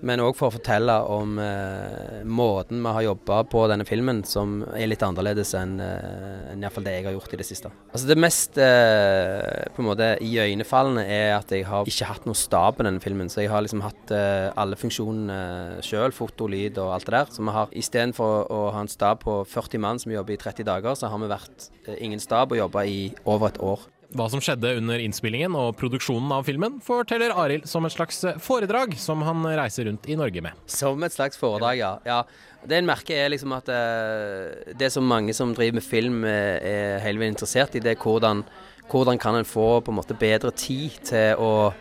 [0.08, 4.62] Men òg for å fortelle om eh, måten vi har jobba på denne filmen, som
[4.74, 7.72] er litt annerledes enn eh, enn i det jeg har gjort i det siste.
[7.92, 12.38] Altså Det mest eh, på en måte iøynefallende er at jeg har ikke hatt noe
[12.38, 13.30] stab på denne filmen.
[13.32, 17.32] Så jeg har liksom hatt eh, alle funksjonene sjøl, foto, lyd og alt det der.
[17.36, 20.68] Så vi har istedenfor å ha en stab på 40 mann som jobber i 30
[20.68, 23.90] dager, så har vi vært eh, ingen stab og jobba i over et år.
[24.12, 28.98] Hva som skjedde under innspillingen og produksjonen av filmen, forteller Arild som et slags foredrag
[29.00, 30.58] som han reiser rundt i Norge med.
[30.68, 31.94] Som et slags foredrag, ja.
[32.04, 32.20] ja.
[32.68, 36.60] Det en merker er liksom at uh, det som mange som driver med film eh,
[36.60, 38.44] er hele veien interessert i, det er hvordan,
[38.92, 41.72] hvordan kan en få på en måte bedre tid til å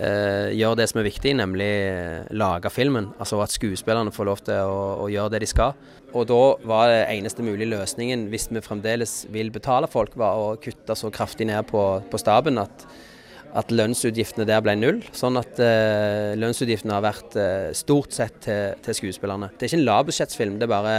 [0.00, 3.10] eh, gjør det som er viktig, nemlig eh, lage filmen.
[3.20, 5.76] Altså at skuespillerne får lov til å, å gjøre det de skal.
[6.10, 10.56] Og da var det eneste mulige løsningen, hvis vi fremdeles vil betale folk, var å
[10.62, 12.88] kutte så kraftig ned på, på staben at
[13.58, 15.00] at lønnsutgiftene der ble null.
[15.16, 19.50] Sånn at eh, lønnsutgiftene har vært eh, stort sett til, til skuespillerne.
[19.56, 20.94] Det er ikke en lavbudsjettsfilm, det er bare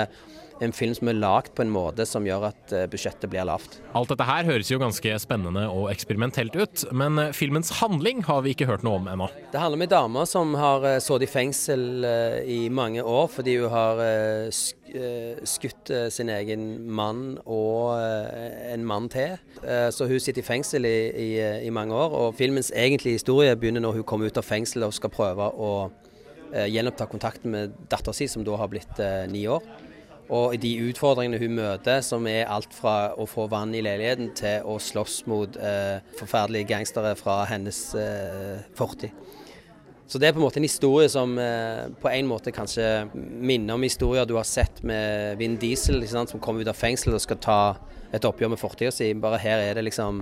[0.62, 3.80] en film som er lagd på en måte som gjør at eh, budsjettet blir lavt.
[3.98, 8.44] Alt dette her høres jo ganske spennende og eksperimentelt ut, men eh, filmens handling har
[8.46, 9.30] vi ikke hørt noe om ennå.
[9.52, 13.28] Det handler om ei dame som har uh, sittet i fengsel eh, i mange år
[13.32, 19.10] fordi hun har eh, sk eh, skutt eh, sin egen mann og eh, en mann
[19.12, 19.38] til.
[19.64, 22.16] Eh, så hun sitter i fengsel i, i, eh, i mange år.
[22.18, 25.72] Og filmens egentlige historie begynner når hun kommer ut av fengsel og skal prøve å
[26.54, 29.64] eh, gjenoppta kontakten med dattera si, som da har blitt eh, ni år.
[30.32, 34.64] Og de utfordringene hun møter, som er alt fra å få vann i leiligheten til
[34.64, 39.12] å slåss mot eh, forferdelige gangstere fra hennes eh, fortid.
[40.12, 42.84] Så det er på en måte en historie som eh, på en måte kanskje
[43.16, 47.24] minner om historier du har sett med Vin Diesel, som kommer ut av fengsel og
[47.24, 47.60] skal ta
[48.12, 49.12] et oppgjør med fortida si.
[49.16, 50.20] Bare her er det liksom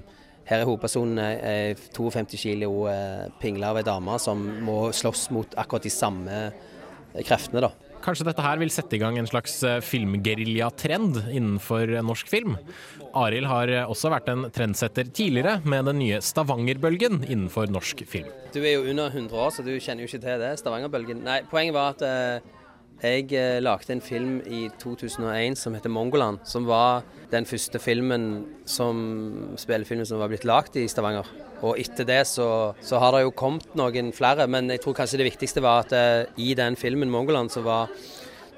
[0.49, 5.57] her er hovedpersonen ei 52 kilo eh, pingle av ei dame som må slåss mot
[5.62, 7.89] akkurat de samme eh, kreftene, da.
[8.04, 12.56] Kanskje dette her vil sette i gang en slags eh, filmgeriljatrend innenfor eh, norsk film.
[13.18, 18.30] Arild har eh, også vært en trendsetter tidligere med den nye Stavanger-bølgen innenfor norsk film.
[18.56, 20.54] Du er jo under 100 år, så du kjenner jo ikke til det.
[20.62, 21.26] Stavanger-bølgen.
[21.28, 22.47] Nei, poenget var at
[23.00, 26.41] jeg eh, lagde en film i 2001 som heter Mongoland.
[26.43, 31.28] Som var den første filmen som spillefilmen som var blitt lagd i Stavanger.
[31.64, 35.20] Og etter det så, så har det jo kommet noen flere, men jeg tror kanskje
[35.20, 37.91] det viktigste var at eh, i den filmen Mongoland så var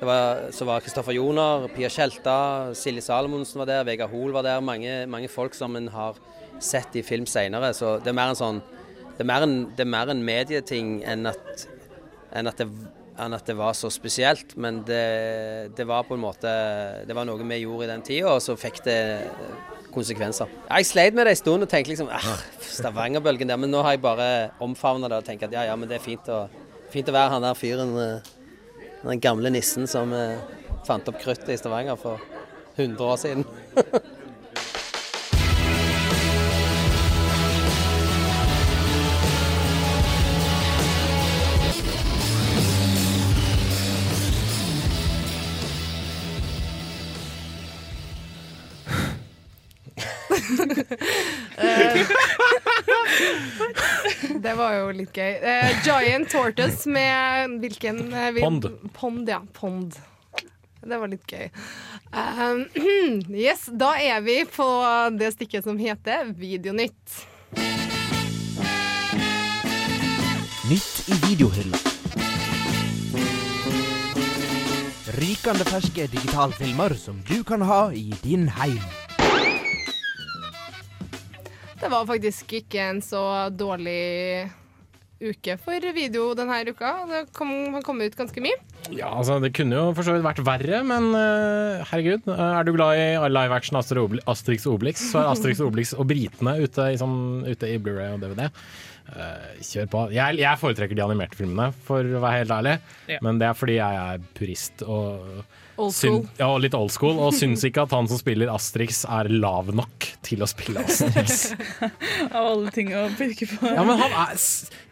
[0.01, 4.61] Kristoffer Joner, Pia Tjelta, Silje Salomonsen var der, Vegard Hoel var der.
[4.65, 6.17] Mange, mange folk som en har
[6.61, 7.75] sett i film senere.
[7.77, 8.63] Så det er mer en sånn
[9.11, 11.67] Det er mer en, det er mer en medieting enn at,
[12.33, 12.65] enn at det
[13.21, 16.49] enn at det var så spesielt, men det, det var på en måte
[17.07, 18.97] Det var noe vi gjorde i den tida, og så fikk det
[19.91, 20.51] konsekvenser.
[20.69, 22.29] Jeg sleit med det en stund og tenkte liksom ah,
[22.63, 24.29] Stavanger-bølgen der, men nå har jeg bare
[24.63, 26.45] omfavna det og tenker at ja, ja, men det er fint å,
[26.93, 28.31] fint å være han der fyren, eh,
[29.03, 30.39] den gamle nissen som eh,
[30.87, 32.23] fant opp kruttet i Stavanger for
[32.77, 33.47] 100 år siden.
[55.11, 55.33] var jo gøy.
[55.43, 58.65] Eh, Giant Tortoise med hvilken uh, vil- Pond.
[58.93, 59.41] Pond, ja.
[59.53, 59.95] Pond.
[60.83, 61.49] Det var litt gøy.
[62.13, 62.65] Uh,
[63.35, 64.67] yes, da er vi på
[65.17, 67.27] det stikket som heter Videonytt.
[70.69, 71.77] Nytt i videohylla.
[75.11, 78.79] Rykende ferske digitalfilmer som du kan ha i din heim.
[81.81, 84.47] Det var faktisk ikke en så dårlig
[85.21, 86.91] uke for video denne uka.
[87.09, 88.57] Det kom, har kommet ut ganske mye.
[88.89, 92.27] Ja, altså Det kunne jo for så vidt vært verre, men uh, herregud.
[92.27, 95.93] eh, er du glad i live action Asterix og Obelix, så er Asterix og Obelix
[95.95, 98.49] og britene ute i, sånn, i Blu-ray og DVD.
[99.11, 100.05] Uh, kjør på.
[100.15, 102.77] Jeg, jeg foretrekker de animerte filmene, for å være helt ærlig.
[103.11, 103.19] Ja.
[103.25, 105.43] Men det er fordi jeg er purist og
[105.89, 106.27] syn- school.
[106.37, 107.17] ja, litt old school.
[107.25, 111.55] Og syns ikke at han som spiller Asterix er lav nok til å spille Asterix.
[112.35, 113.71] Av alle ting å pirke på.
[113.71, 114.35] Ja, men han er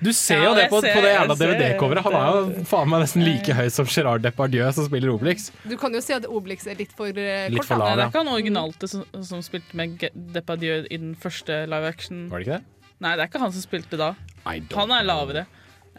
[0.01, 2.07] Du ser Ja, jo det på, ser- på det jævla DVD-coveret.
[2.09, 5.51] Han er jo faen meg nesten like høy som Gerard Depardieu som spiller Obelix.
[5.69, 7.53] Du kan jo si at Obelix er litt for kort.
[7.53, 7.95] Litt for lav, ja.
[7.99, 10.01] det er ikke han originalte som, som spilte med
[10.33, 12.25] Depardieu i den første live action.
[12.33, 12.75] Var det ikke det?
[12.99, 14.13] Nei, det er ikke han som spilte da.
[14.49, 15.45] Han er lavere.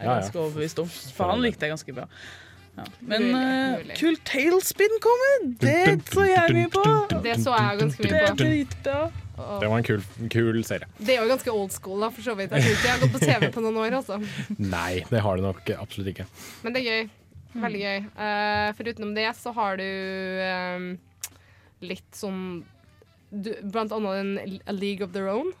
[0.01, 0.87] Jeg er ganske overbevist om.
[1.13, 2.05] For han likte jeg ganske bra.
[2.77, 2.85] Ja.
[3.03, 5.41] Men uh, kul tailspin kommer!
[5.59, 6.85] Det så jeg mye på!
[7.25, 8.39] Det så jeg ganske Det mye er på.
[8.43, 9.01] dritbra.
[9.61, 10.87] Det var en kul, kul serie.
[11.01, 12.51] Det er jo ganske old school, da, for så vidt.
[12.53, 14.19] Jeg tror ikke jeg har gått på TV på noen år, altså.
[14.59, 16.27] Nei, det har det nok absolutt ikke.
[16.61, 17.09] Men det er gøy.
[17.61, 18.03] Veldig gøy.
[18.15, 19.87] Uh, for utenom det så har du
[20.45, 20.85] um,
[21.83, 22.61] litt sånn
[23.31, 25.51] du, Blant annet en A League of Their Own.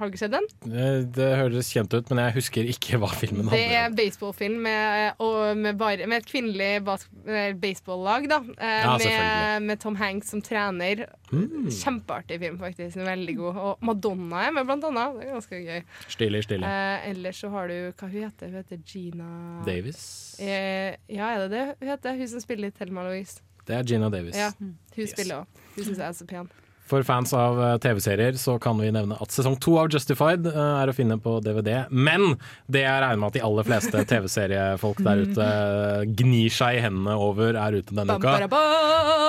[0.00, 0.46] Har du ikke sett den?
[0.64, 3.92] Det, det høres kjent ut, men jeg husker ikke hva filmen Det handler om.
[3.92, 5.20] er baseballfilm med,
[5.60, 8.38] med, bare, med et kvinnelig eh, baseballlag, da.
[8.56, 11.04] Eh, Ja, med, med Tom Hanks som trener.
[11.30, 11.68] Mm.
[11.68, 12.96] Kjempeartig film, faktisk.
[12.96, 13.60] Veldig god.
[13.66, 15.18] Og Madonna er med, blant annet.
[15.20, 15.84] Det er ganske gøy.
[16.16, 16.64] Stilig, stilig.
[16.72, 18.56] Eh, ellers så har du Hva hun heter hun?
[18.62, 19.28] heter Gina
[19.68, 20.00] Davis.
[20.40, 22.16] Eh, ja, er det det hun heter?
[22.16, 23.42] Hun som spiller i Thelma Louise.
[23.68, 24.34] Det er Gina Davis.
[24.40, 25.62] Ja, hun spiller òg.
[25.76, 26.48] Hun syns jeg er så pen.
[26.90, 30.58] For fans av eh, TV-serier så kan vi nevne at sesong to av Justified eh,
[30.82, 31.84] er å finne på DVD.
[31.90, 32.34] Men
[32.66, 36.84] det jeg regner med at de aller fleste TV-seriefolk der ute eh, gnir seg i
[36.88, 38.36] hendene over, er ute denne uka.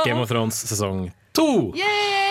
[0.08, 1.50] Game of Thrones sesong to!
[1.78, 2.31] Yay!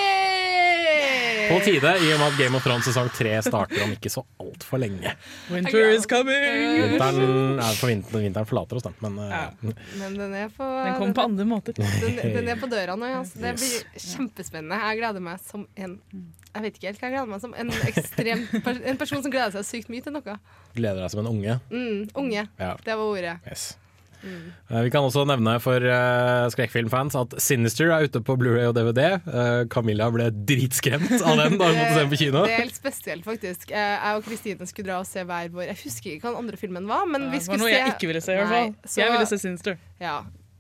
[1.50, 4.22] På tide, i og med at Game of Thrones sesong tre starter om ikke så
[4.40, 5.12] altfor lenge.
[5.50, 6.44] Winter is coming!
[6.94, 8.94] Vinteren, er for vinteren, vinteren forlater oss, den.
[9.04, 9.42] Men ja.
[10.00, 11.76] Men den er på Den kommer på andre måter.
[11.80, 13.20] Den, den er på døra nå, ja.
[13.26, 14.78] Så det blir kjempespennende.
[14.86, 15.98] Jeg gleder meg som en
[16.50, 17.52] Jeg vet ikke helt hva jeg gleder meg som.
[17.54, 18.46] En ekstrem
[18.92, 20.38] En person som gleder seg sykt mye til noe.
[20.74, 21.58] gleder deg som en unge.
[21.70, 22.46] Mm, unge.
[22.58, 22.72] Ja.
[22.86, 23.36] Det var ordet.
[23.46, 23.72] Yes.
[24.22, 24.84] Mm.
[24.84, 29.06] Vi kan også nevne for eh, skrekkfilmfans at Sinister er ute på Blu-ray og DVD.
[29.20, 32.44] Eh, Camilla ble dritskremt av den da hun måtte se den på kino.
[32.44, 33.70] Det er helt spesielt, faktisk.
[33.72, 36.60] Jeg og Kristine skulle dra og se hver vår Jeg husker ikke hva den andre
[36.60, 38.74] filmen var, men vi det var noe jeg ikke ville se, i hvert fall.
[38.86, 39.78] så- Jeg ville se Sinister.
[40.00, 40.18] Ja.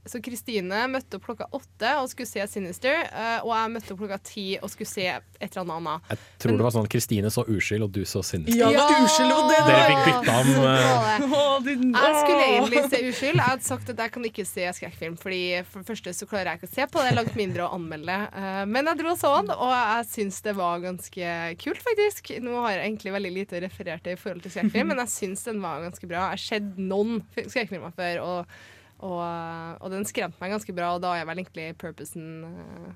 [0.08, 3.98] Så Kristine møtte opp klokka åtte og skulle se Sinister, eh, og jeg møtte opp
[4.00, 6.08] klokka ti og skulle se et eller annet annet.
[6.14, 8.56] Jeg tror det var sånn at Kristine så uskyld, og du så Sinister.
[8.56, 11.60] Ja, det var uskyld, og det Dere fikk bytta om uh...
[12.00, 13.36] Jeg skulle egentlig se Uskyld.
[13.36, 16.52] Jeg hadde sagt at jeg kan ikke se skrekkfilm, Fordi for det første så klarer
[16.54, 18.16] jeg ikke å se på det, langt mindre å anmelde.
[18.32, 21.30] Eh, Men jeg dro og så den, og jeg syns det var ganske
[21.60, 22.32] kult, faktisk.
[22.44, 25.12] Nå har jeg egentlig veldig lite å referere til i forhold til skrekkfilm, men jeg
[25.18, 26.30] syns den var ganske bra.
[26.30, 28.60] Jeg har sett noen fi- skrekkfilmer før, og,
[29.00, 32.90] og, og den skremte meg ganske bra, og da er vel egentlig purposen eh,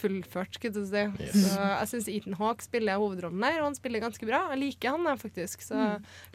[0.00, 1.24] fullført, skulle jeg si.
[1.24, 1.36] Yes.
[1.44, 4.42] Så jeg syns Ethan Hawke spiller hovedrollen der, og han spiller ganske bra.
[4.54, 5.64] Jeg liker han der, faktisk.
[5.66, 5.86] Så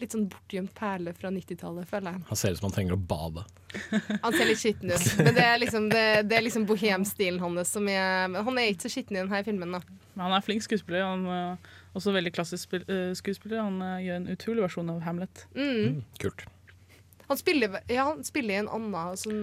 [0.02, 2.26] litt sånn bortgjemt perle fra 90-tallet, føler jeg.
[2.30, 3.46] Han ser ut som han trenger å bade.
[4.24, 7.74] Han ser litt skitten ut, men det er liksom, det, det er liksom bohemstilen hans
[7.76, 9.82] som er men Han er ikke så skitten i denne filmen, da.
[10.14, 11.04] Men han er flink skuespiller.
[11.04, 13.66] Han er også veldig klassisk eh, skuespiller.
[13.66, 15.44] Han eh, gjør en utrolig versjon av Hamlet.
[15.58, 16.06] Mm.
[16.24, 16.46] Kult.
[17.30, 19.40] Han spiller, ja, han spiller i en annen sånn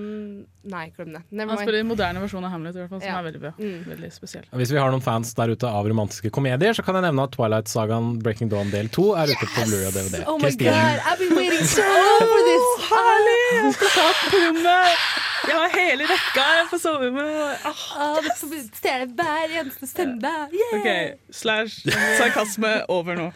[0.70, 1.22] Nei, glem det.
[1.32, 3.18] Han spiller spiller en moderne versjon av Hamlet, i hvert fall, som Ja.
[3.18, 3.50] er veldig bra.
[3.58, 3.80] Mm.
[3.90, 4.44] Veldig spesiell.
[4.54, 7.32] Hvis vi har noen fans der ute av romantiske komedier, så kan jeg nevne at
[7.34, 10.22] Twilight-sagaen Breaking Dawn del 2 er ute på Blu-ray og DVD.
[10.28, 10.70] Oh my Kristine.
[10.70, 12.66] god, I've been waiting so long for this!
[12.92, 13.42] Herlig!
[13.58, 15.21] Jeg skal ta på rommet!
[15.42, 17.64] Jeg har hele rekka på soverommet.
[17.66, 18.18] Ah.
[18.22, 20.52] det ser det hver eneste søndag.
[20.54, 20.76] Yeah!
[20.78, 20.90] OK,
[21.34, 21.82] slash
[22.18, 23.26] sarkasme over nå.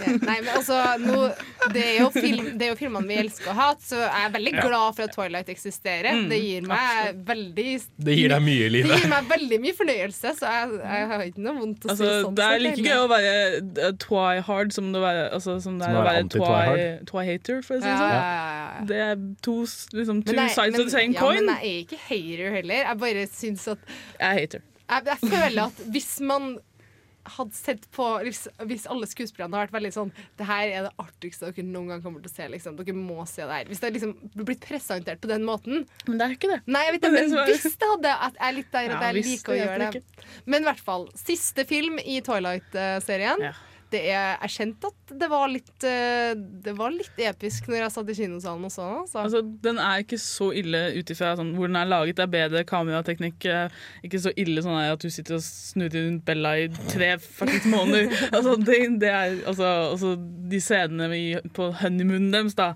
[0.00, 1.18] Nei, men altså, nå,
[1.74, 4.32] det, er jo film, det er jo filmene vi elsker å ha, så jeg er
[4.36, 6.22] veldig glad for at Twilight eksisterer.
[6.22, 7.68] Mm, det gir meg veldig
[8.08, 8.94] Det gir deg mye i livet.
[8.94, 12.08] Det gir meg veldig mye fornøyelse, så jeg, jeg har ikke noe vondt å Altså,
[12.08, 12.38] si sånn.
[12.38, 16.00] det er like gøy å være uh, twi-hard som det, være, altså, som det er
[16.00, 16.24] å å være
[17.10, 18.16] twi-hater, for å si det Ja, sånn.
[18.16, 18.86] ja, ja, ja.
[18.88, 19.56] Det er to,
[19.98, 21.41] liksom, two nei, sides men- of the same ja, coin.
[21.46, 22.84] Men jeg er ikke hater heller.
[22.88, 23.88] Jeg bare syns at
[24.18, 24.68] Jeg er hater.
[24.92, 26.52] jeg, jeg føler at hvis man
[27.22, 30.08] hadde sett på Hvis, hvis alle skuespillerne hadde vært veldig sånn
[30.40, 32.48] Det her er det artigste dere noen gang kommer til å se.
[32.50, 32.74] Liksom.
[32.80, 33.68] Dere må se det her.
[33.70, 36.60] Hvis det hadde liksom blitt presentert på den måten Men det er ikke det.
[36.66, 39.06] Nei, jeg vet det, det men hvis det hadde at Jeg er litt der at
[39.06, 40.02] Ja, jeg liker å gjøre det.
[40.02, 40.26] det.
[40.50, 41.06] Men i hvert fall.
[41.22, 43.46] Siste film i Twilight-serien.
[43.92, 46.32] Det er, jeg kjente at det var litt eh,
[46.64, 48.98] Det var litt episk når jeg satt i kinosalen og så den.
[49.02, 49.18] Altså.
[49.26, 52.16] Altså, den er ikke så ille ut ifra sånn, hvor den er laget.
[52.18, 53.46] Det er bedre kamerateknikk.
[53.52, 53.78] eh,
[54.08, 58.10] Ikke så ille sånn at du sitter og snurrer rundt Bella i tre faktisk måneder.
[58.36, 60.14] altså, det, det er, altså, altså,
[60.52, 61.22] de scenene vi,
[61.56, 62.72] på honeymoonen deres, da.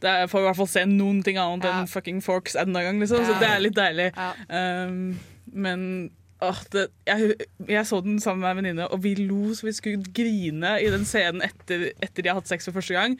[0.00, 3.00] Det er, får i hvert fall se noen ting annet enn fucking Forks enda gang,
[3.02, 3.24] liksom.
[3.28, 4.06] Så det er litt deilig.
[4.48, 5.18] Um,
[5.52, 5.82] men
[6.44, 7.34] åh, det, jeg,
[7.68, 10.88] jeg så den sammen med en venninne, og vi lo så vi skulle grine i
[10.92, 13.16] den scenen etter, etter de har hatt sex for første gang.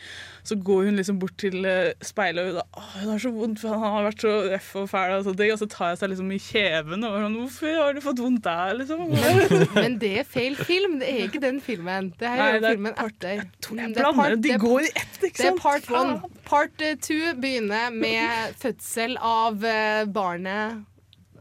[0.47, 3.33] Så går hun liksom bort til uh, speilet, og hun, da, åh, hun har så
[3.35, 5.15] vondt, for han har vært så røff og fæl.
[5.19, 7.97] Og, så det, og så tar jeg seg liksom i kjeven og sånn Hvorfor har
[7.97, 9.07] du fått vondt der, liksom?
[9.81, 10.99] Men det er feil film.
[11.01, 12.13] Det er ikke den filmen.
[12.21, 13.35] Det her Nei, er det er filmen etter.
[13.37, 14.43] Jeg, det er blander det.
[14.49, 16.19] De går part- i ett, ikke Det er part one.
[16.49, 20.87] Part eh, two begynner med fødsel av eh, barnet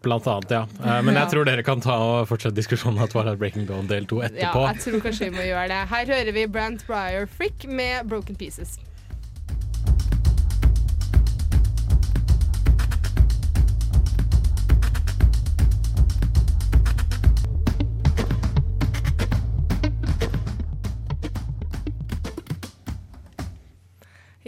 [0.02, 0.62] Blant annet, ja.
[0.80, 4.06] Eh, Men jeg tror dere kan ta og fortsette diskusjonen av Twilight Breaking Dawn del
[4.08, 5.82] 2 Ja, jeg tror kanskje vi må gjøre det.
[5.92, 8.80] Her hører vi Brant Bryer Frick med 'Broken Pieces'.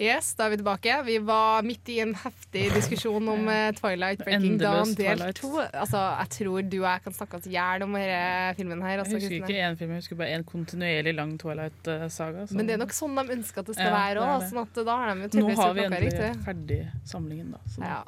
[0.02, 0.94] Yes, da er vi tilbake.
[1.06, 5.52] Vi var midt i en heftig diskusjon om eh, Twilight Breaking Dawn del to.
[5.62, 9.04] Altså, jeg tror du og jeg kan snakke oss i hjel om denne filmen her.
[9.04, 9.60] Altså, Jeg husker Kristine.
[9.60, 12.48] ikke én film, jeg husker bare en kontinuerlig lang Twilight-saga.
[12.58, 14.48] Men det er nok sånn de ønsker at det skal Ja, være òg.
[14.50, 16.82] Sånn at da har de jo Nå har vi endelig ferdig
[17.14, 17.62] samlingen, da.
[17.70, 18.02] Så Ja.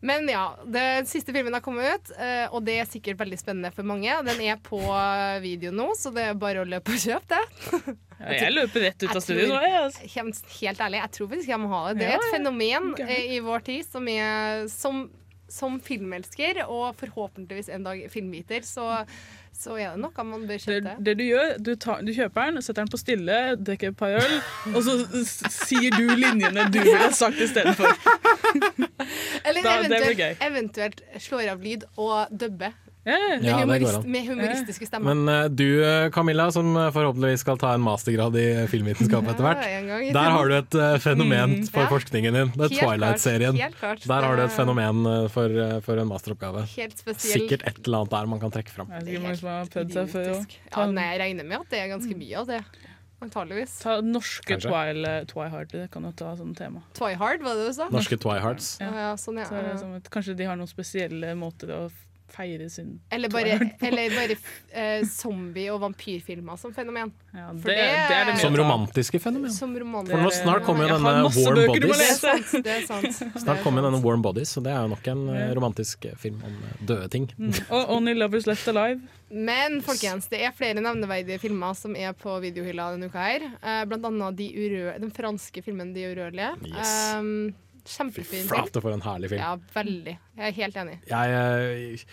[0.00, 3.72] Men ja, den siste filmen har kommet ut, eh, og det er sikkert veldig spennende
[3.74, 4.10] for mange.
[4.26, 4.80] Den er på
[5.44, 7.96] video nå, så det er bare å løpe og kjøpe det.
[8.16, 10.06] Ja, jeg løper rett ut av studio nå, altså.
[10.08, 11.98] Helt, ærlig, jeg tror faktisk jeg må ha det.
[12.00, 15.02] Det er et fenomen eh, i vår tid som er som,
[15.52, 19.04] som filmelsker, og forhåpentligvis en dag filmviter, så,
[19.56, 20.92] så er det noe man bør kjøpe.
[21.06, 24.16] det du gjør, du, tar, du kjøper den, setter den på stille, drikker et par
[24.20, 24.34] øl,
[24.74, 24.96] og så
[25.50, 27.88] sier du linjene du ville sagt istedenfor.
[29.46, 32.74] Eller Da- det eventuelt, eventuelt slår av lyd og dubber.
[33.06, 35.14] Med, humorist, med humoristiske stemmer.
[35.14, 39.46] Men eh, du eh, Camilla, som eh, forhåpentligvis skal ta en mastergrad i filmvitenskap etter
[39.46, 39.62] hvert.
[40.16, 41.66] Der har du et fenomen Mm.
[41.70, 41.88] for Ja.
[41.92, 42.50] forskningen din.
[42.56, 43.54] Det er Twilight-serien.
[43.56, 45.54] Der har du et fenomen for,
[45.86, 46.64] for en masteroppgave.
[46.74, 46.98] Helt.
[47.22, 48.90] Sikkert et eller annet der man kan trekke fram.
[48.90, 52.60] Ja, nei, jeg regner med at det er ganske mye av det.
[53.22, 53.78] Antageligvis.
[53.80, 56.82] Ta norske Twihard, det kan jo ta som tema.
[56.98, 57.86] Twihard, var det du sa?
[57.88, 58.74] Norske Twihards.
[58.82, 59.46] Ja, ja, sånn, ja.
[59.80, 61.80] Så kanskje de har noen spesielle måter å
[62.32, 67.12] feire sin Eller bare, eller bare uh, zombie- og vampyrfilmer som fenomen.
[67.32, 69.50] Ja, For det- det er det Som romantiske fenomen.
[69.52, 71.96] Som romantiske For nå snart kommer jo denne Warm Bodies.
[71.96, 72.64] Det er sant.
[72.64, 73.20] Det er sant.
[73.44, 76.56] Snart kommer denne Warm Bodies, og det er jo nok en eh, romantisk film om
[76.70, 77.28] eh, døde ting.
[77.38, 77.52] Mm.
[77.70, 79.00] Og Only Lovers Left Alive.
[79.30, 83.46] Men folkens, det er flere nevneverdige filmer som er på videohylla denne uka her.
[83.62, 86.52] Uh, blant annet de urø den franske filmen 'De urørlige'.
[86.70, 86.92] Yes.
[87.18, 87.54] Um,
[87.86, 89.42] Kjempefin Flate for en herlig film.
[89.42, 90.16] Ja, veldig.
[90.36, 90.96] Jeg er helt enig.
[91.10, 92.06] Jeg eh,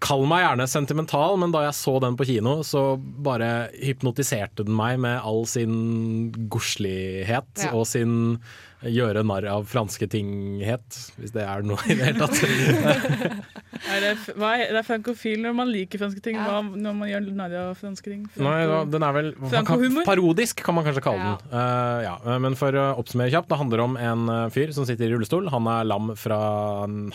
[0.00, 4.76] Kall meg gjerne sentimental, men da jeg så den på kino, så bare hypnotiserte den
[4.78, 7.74] meg med all sin godslighet Ja.
[7.76, 8.38] og sin
[8.82, 13.44] gjøre narr av franske ting-het, hvis det er noe i det hele tatt.
[13.92, 16.36] Er det, hva er, det er frankofil når man liker franske ting.
[16.38, 18.26] Hva når man gjør narr av franske ting?
[18.36, 19.30] Nei, da, den er vel
[19.66, 21.48] kan, Parodisk, kan man kanskje kalle den.
[21.50, 22.12] Uh, ja.
[22.44, 25.48] Men for å oppsummere kjapt, det handler om en eh, fyr som sitter i rullestol.
[25.52, 26.38] Han er lam fra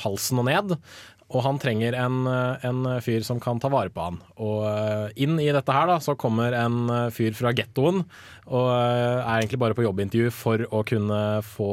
[0.03, 0.75] halsen og ned.
[1.28, 4.21] Og han trenger en, en fyr som kan ta vare på han.
[4.39, 8.05] Og eh, inn i dette her da, så kommer en eh, fyr fra gettoen
[8.47, 11.69] og eh, er egentlig bare på jobbintervju for å kunne få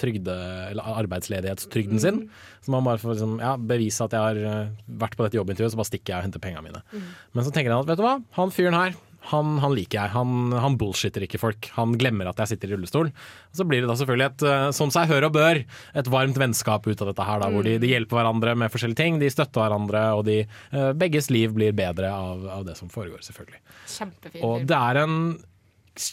[0.00, 0.34] trygde,
[0.72, 2.20] eller arbeidsledighetstrygden sin.
[2.66, 4.72] Så man bare får liksom, ja, bevise at jeg har
[5.04, 6.82] vært på dette jobbintervjuet, så bare stikker jeg og henter pengene mine.
[7.30, 8.98] Men så tenker han at vet du hva, han fyren her,
[9.30, 10.12] han, han liker jeg.
[10.14, 11.70] Han, han bullshitter ikke folk.
[11.74, 13.10] Han glemmer at jeg sitter i rullestol.
[13.10, 15.62] Og så blir det da selvfølgelig et, eh, som seg hør og bør,
[15.98, 19.00] et varmt vennskap ut av dette her, da, hvor de, de hjelper hverandre med forskjellige
[19.00, 19.20] ting.
[19.22, 23.24] De støtter hverandre, og de, eh, begges liv blir bedre av, av det som foregår,
[23.26, 23.62] selvfølgelig.
[23.96, 25.16] Kjempefin Og det er en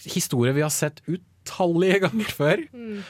[0.08, 2.66] historie vi har sett utallige ganger før.
[2.74, 3.04] Mm.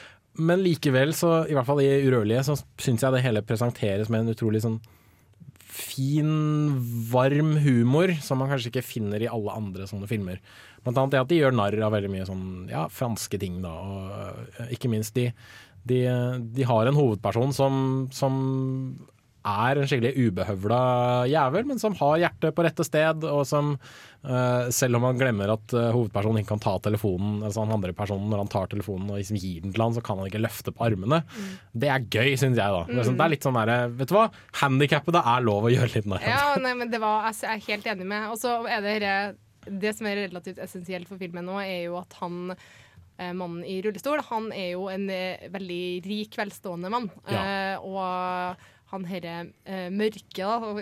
[0.44, 4.24] Men likevel, så, i hvert fall i Urørlige, så syns jeg det hele presenteres med
[4.24, 4.80] en utrolig sånn
[5.74, 6.28] fin,
[7.10, 10.38] varm humor som man kanskje ikke finner i alle andre sånne filmer.
[10.84, 13.72] Blant annet det at de gjør narr av veldig mye sånn, ja, franske ting, da.
[13.74, 15.30] Og eh, ikke minst de,
[15.88, 16.04] de,
[16.54, 17.82] de har en hovedperson som,
[18.14, 18.38] som
[19.44, 20.80] er en skikkelig ubehøvla
[21.28, 25.52] jævel, men som har hjertet på rette sted, og som eh, selv om han glemmer
[25.52, 29.12] at eh, hovedpersonen ikke kan ta telefonen, altså han andre personen når han tar telefonen
[29.12, 31.20] og liksom gir den til han, så kan han ikke løfte på armene.
[31.76, 32.84] Det er gøy, syns jeg, da.
[32.88, 34.26] Det er, sånn, det er litt sånn derre, vet du hva,
[34.62, 36.30] handikappede er lov å gjøre litt narr av.
[36.32, 38.30] Ja, nei, men det var, jeg er helt enig med.
[38.32, 39.16] Og så er det
[39.64, 43.78] Det som er relativt essensielt for filmen nå, er jo at han eh, Mannen i
[43.84, 47.08] rullestol Han er jo en eh, veldig rik, velstående mann.
[47.28, 47.44] Ja.
[47.74, 50.72] Eh, og han herre eh, mørke, da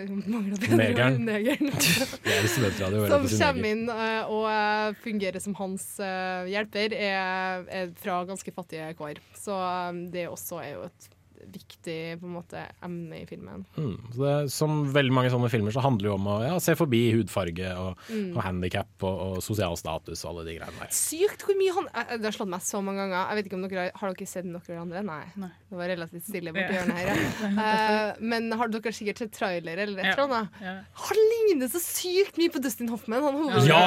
[0.75, 1.23] Negeren.
[1.29, 1.71] Negeren.
[2.33, 8.21] Er Som kommer inn eh, og eh, fungerer som hans eh, hjelper, er, er fra
[8.29, 9.21] ganske fattige kår.
[9.39, 11.09] Så eh, det også er jo et
[11.51, 13.65] viktig på en måte, emne i filmen.
[13.77, 13.95] Mm.
[14.15, 16.75] Så det, som veldig mange sånne filmer så handler det jo om å ja, se
[16.79, 18.35] forbi hudfarge og, Mm.
[18.35, 20.91] og handikap og, og sosial status og alle de greiene der.
[20.93, 21.87] Sykt hvor mye han
[22.19, 23.29] Det har slått meg så mange ganger.
[23.31, 25.03] Jeg vet ikke om dere Har dere sett noen andre?
[25.07, 25.23] Nei.
[25.39, 25.49] Nei.
[25.69, 27.07] Det var relativt stille borti hjørnet her.
[27.07, 27.21] Ja.
[27.63, 30.57] Uh, men har dere sikkert sett trailer eller et eller annet?
[30.63, 30.73] Ja.
[31.07, 33.79] Han ligner så sykt mye på Dustin Hoffman, han Ja!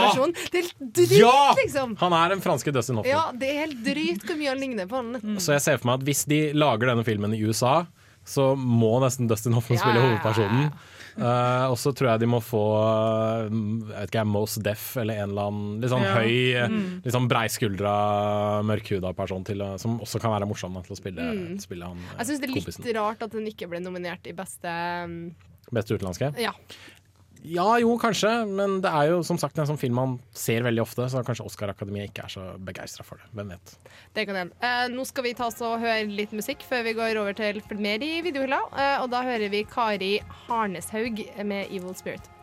[0.50, 1.54] Det er helt drygt, Ja!
[1.58, 1.96] liksom.
[2.00, 3.10] Han er den franske Dustin Hoffman.
[3.12, 5.38] Ja, det er helt drygt hvor mye han ligner på han.
[5.42, 7.86] Så jeg ser for meg at hvis de lager denne filmen i USA,
[8.26, 10.70] så må nesten Dustin Hoffman spille ja, hovedpersonen.
[11.16, 15.22] Eh, og så tror jeg de må få uh, jeg vet ikke, Mos Def eller
[15.22, 16.14] en eller annen litt sånn Ja.
[16.18, 17.00] høy, eh, Mm.
[17.06, 17.94] litt sånn breiskuldra,
[18.68, 21.56] mørkhuda person til, som også kan være morsom da, til å spille, Mm.
[21.62, 22.18] spille han kompisen.
[22.18, 22.94] Jeg syns det er litt kompisen.
[22.98, 24.68] rart at den ikke ble nominert i beste
[25.04, 25.34] um,
[25.72, 26.28] Beste utenlandske?
[26.38, 26.52] Ja.
[27.44, 30.82] Ja, jo, kanskje, men det er jo som sagt en sånn film man ser veldig
[30.82, 33.28] ofte, så kanskje Oscar-akademiet ikke er så begeistra for det.
[33.36, 33.74] Hvem vet.
[34.16, 34.56] Det kan hende.
[34.60, 37.60] Eh, nå skal vi ta oss og høre litt musikk før vi går over til
[37.78, 38.62] mer i videohylla.
[38.74, 40.14] Eh, og da hører vi Kari
[40.46, 42.35] Harneshaug med 'Evil Spirit'.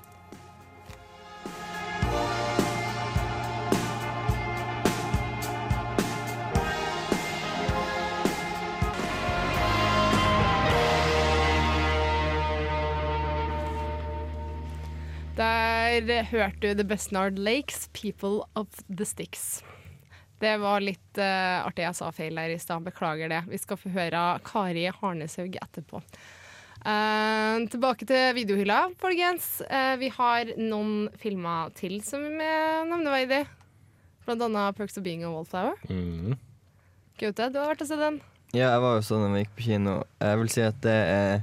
[15.33, 19.63] Der hørte du The Besnard Lakes, 'People of the Sticks'.
[20.37, 23.39] Det var litt uh, artig jeg sa feil der i stad, beklager det.
[23.49, 26.03] Vi skal få høre Kari Harneshaug etterpå.
[26.83, 29.63] Uh, tilbake til videohylla, folkens.
[29.71, 33.47] Uh, vi har noen filmer til som er nevneverdige.
[34.27, 35.79] Blant annet 'Perks of Being a Wallflower'.
[35.89, 36.37] Mm.
[37.17, 38.21] Gaute, du har vært og sett den?
[38.53, 39.97] Ja, jeg var jo sånn da vi gikk på kino.
[40.21, 41.41] Jeg vil si at det er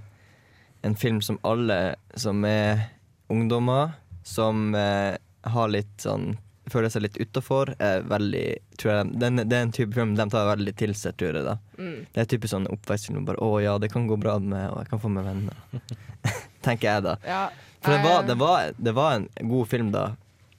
[0.86, 2.86] en film som alle som er
[3.31, 5.16] ungdommer som eh,
[5.51, 6.33] har litt sånn
[6.70, 7.72] Føler seg litt utafor.
[8.07, 8.43] Veldig
[8.78, 11.43] tror jeg, den, Det er en type film de tar veldig til seg, tror jeg.
[11.49, 12.07] da Mm.
[12.12, 13.24] Det er typisk sånn oppvekstfilm.
[13.26, 15.81] Bare 'Å ja, det kan gå bra med, og jeg kan få med venner'.
[16.62, 17.16] Tenker jeg, da.
[17.26, 17.49] Ja,
[17.81, 20.14] For det var, eh, det, var, det var en god film, da,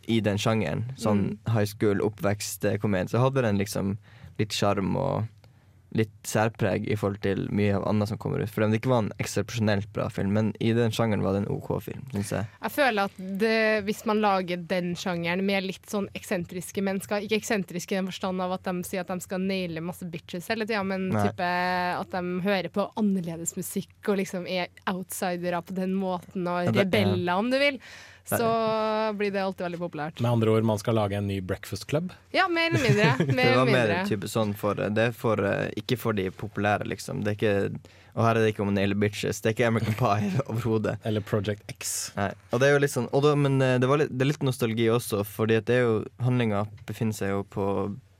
[0.07, 0.83] i den sjangeren.
[0.97, 3.09] Sånn high school, oppvekstkomedie.
[3.13, 3.97] Så hadde den liksom
[4.39, 5.27] litt sjarm og
[5.97, 8.51] litt særpreg i forhold til mye av annet som kommer ut.
[8.51, 11.49] For det ikke var en eksepsjonelt bra film, men i den sjangeren var det en
[11.51, 12.47] OK film, syns jeg.
[12.61, 17.41] Jeg føler at det, hvis man lager den sjangeren med litt sånn eksentriske mennesker Ikke
[17.41, 20.67] eksentriske i den forstand av at de sier at de skal naile masse bitches hele
[20.67, 21.25] tida, men Nei.
[21.27, 21.49] type
[21.97, 27.35] at de hører på annerledes musikk og liksom er outsidere på den måten, og rebeller,
[27.35, 27.81] om du vil,
[28.39, 30.21] så blir det alltid veldig populært.
[30.23, 32.13] Med andre ord, man skal lage en ny Breakfast Club.
[32.31, 33.25] Ja, mer eller mindre.
[33.41, 37.25] det var mer type sånn for Det er for, eh, ikke for de populære, liksom.
[37.25, 39.39] Det er ikke Og her er det ikke om nail bitches.
[39.41, 40.97] Det er ikke American Pie overhodet.
[41.07, 42.11] Eller Project X.
[42.17, 42.31] Nei.
[42.51, 44.33] Og det er jo litt sånn og da, Men eh, det, var litt, det er
[44.33, 47.67] litt nostalgi også, fordi at det er jo handlinga befinner seg jo på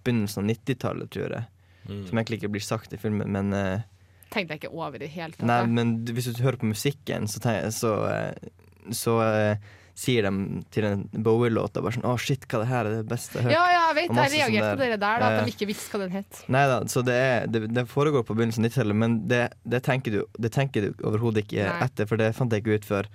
[0.04, 1.50] begynnelsen av 90-tallet, tror jeg.
[1.90, 2.06] Mm.
[2.08, 3.88] Som egentlig ikke blir sagt i filmen, men eh,
[4.32, 5.44] Tenkte jeg ikke over i det hele tatt.
[5.44, 10.62] Nei, men hvis du hører på musikken, så, tenk, så, eh, så eh, sier de
[10.72, 13.52] til en Bowie-låt bare sånn 'Å, shit, hva det her er det beste jeg har
[13.52, 13.56] hørt'.
[13.58, 14.16] Ja, ja, jeg vet.
[14.16, 16.44] Jeg sånn reagerte på det der, da, at de ikke visste hva den het.
[16.48, 19.84] Nei da, så det, er, det, det foregår på begynnelsen av 90-tallet, men det, det
[19.84, 21.82] tenker du, det tenker du overhodet ikke Nei.
[21.86, 23.12] etter, for det fant jeg ikke ut før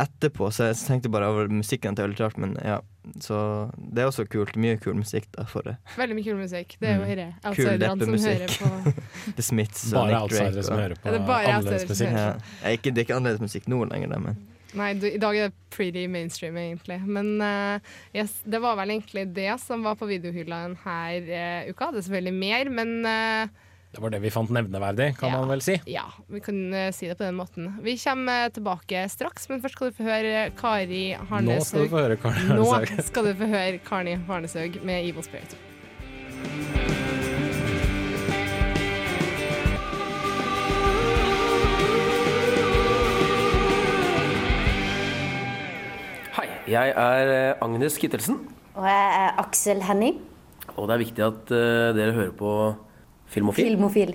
[0.00, 0.48] etterpå.
[0.52, 2.80] Så jeg tenkte bare over musikken til det var litt rart, men ja.
[3.20, 3.36] Så
[3.76, 4.56] det er også kult.
[4.60, 5.76] Mye kul musikk da for det.
[5.96, 6.76] Veldig mye kul musikk.
[6.80, 7.54] Det er jo Mm.
[7.54, 8.94] Kul outsiderne som hører på
[9.36, 10.62] The Smiths Bare og Nick outsidere Drake.
[10.64, 12.10] som hører på Ja, det er bare annerledes musikk.
[12.12, 12.70] Ja.
[12.70, 14.36] Ikke, det er ikke annerledes musikk nå lenger, da, men
[14.78, 17.00] Nei, du, i dag er det pretty mainstream, egentlig.
[17.06, 17.80] Men uh,
[18.14, 21.90] yes, det var vel egentlig det som var på videohylla denne uka.
[21.90, 25.40] Det er selvfølgelig mer, men uh, Det var det vi fant nevneverdig, kan Ja.
[25.40, 25.74] man vel si.
[25.90, 26.60] ja, vi kan
[26.94, 27.72] si det på den måten.
[27.82, 31.50] Vi kommer tilbake straks, men først skal du få høre Kari Harneshaug.
[31.50, 35.26] Nå skal du få høre Kari Nå skal du få høre Kari Harneshaug med Evil
[35.26, 35.58] Spirit.
[46.70, 48.38] jeg er eh, Agnes Kittelsen,
[48.74, 50.20] Og jeg er Aksel Henning,
[50.76, 52.50] og det er viktig at uh, dere hører på
[53.26, 53.64] Filmofil.
[53.64, 54.14] filmofil.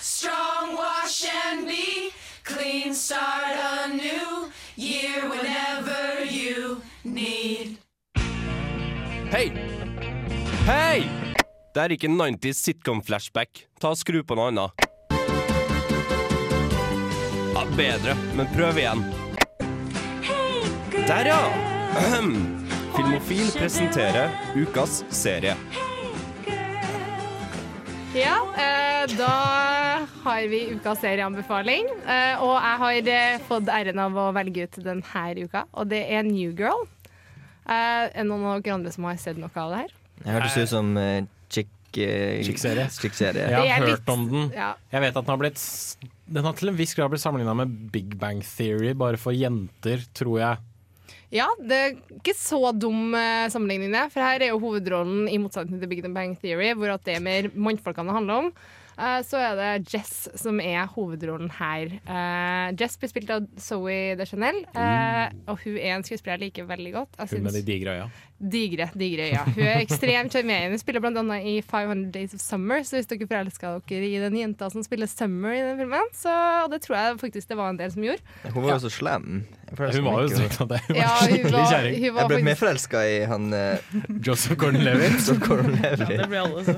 [0.00, 2.10] Strong wash and be
[2.44, 4.50] clean, start anew.
[4.76, 7.76] Year whenever you need.
[9.32, 9.52] Hei!
[10.66, 11.08] Hei!
[11.74, 13.66] Det er ikke 90s sitcom-flashback.
[13.80, 14.86] Ta og Skru på noe annet.
[17.56, 19.00] Ja, bedre, men prøv igjen.
[21.08, 21.38] Der, ja!
[21.96, 22.34] Ahem.
[22.92, 25.54] Filmofil presenterer ukas serie.
[28.12, 29.30] Ja, eh, da
[30.26, 31.88] har vi ukas serieanbefaling.
[32.04, 36.02] Eh, og jeg har eh, fått æren av å velge ut denne uka, og det
[36.12, 36.84] er New Girl.
[37.64, 39.96] Eh, er det noen av dere andre som har sett noe av det her?
[40.20, 40.92] Det hørtes ut som
[41.98, 42.46] uh, chick...
[42.56, 42.86] Chick-serie.
[42.92, 43.42] Chick-serie.
[43.50, 44.46] Jeg Det har litt- hørt om den.
[44.54, 44.72] ja.
[44.92, 45.60] Jeg vet at den har blitt
[46.26, 50.02] Den har til en viss grad blitt sammenligna med Big Bang Theory, bare for jenter,
[50.14, 50.58] tror jeg.
[51.34, 54.04] Ja, det er ikke så dum eh, sammenligning, det.
[54.14, 57.22] For her er jo hovedrollen, i motsetning til Big Bang Theory, hvor at det er
[57.24, 58.52] mer mannfolkene det handler om.
[58.98, 61.96] Eh, så er det Jess som er hovedrollen her.
[62.04, 66.68] Eh, Jess blir spilt av Zoe Deschanel, uh, og hun er en skuespiller jeg liker
[66.68, 67.18] veldig godt.
[67.20, 68.08] Jeg Hun med de digre øya.
[68.36, 69.44] Digre, digre øyne.
[69.56, 70.76] Hun er ekstremt sjarmerende.
[70.78, 74.68] Spiller annet i 500 Days of Summer, så hvis dere forelsker dere i den jenta
[74.72, 76.34] som spiller Summer i den filmen, så
[76.66, 78.20] og det tror jeg faktisk det var en del som gjorde.
[78.52, 79.46] Hun var jo så slem.
[79.70, 80.80] Hun var jo strengt tatt det.
[80.88, 81.96] Hun Ja, var hun skikkelig kjerring.
[81.96, 83.78] Jeg ble faktisk- mer forelska i han uh,
[84.26, 85.32] Joseph Gordon-Levitt.
[85.46, 86.04] Gordon-Levitt.
[86.04, 86.76] Ja, det ble alle så.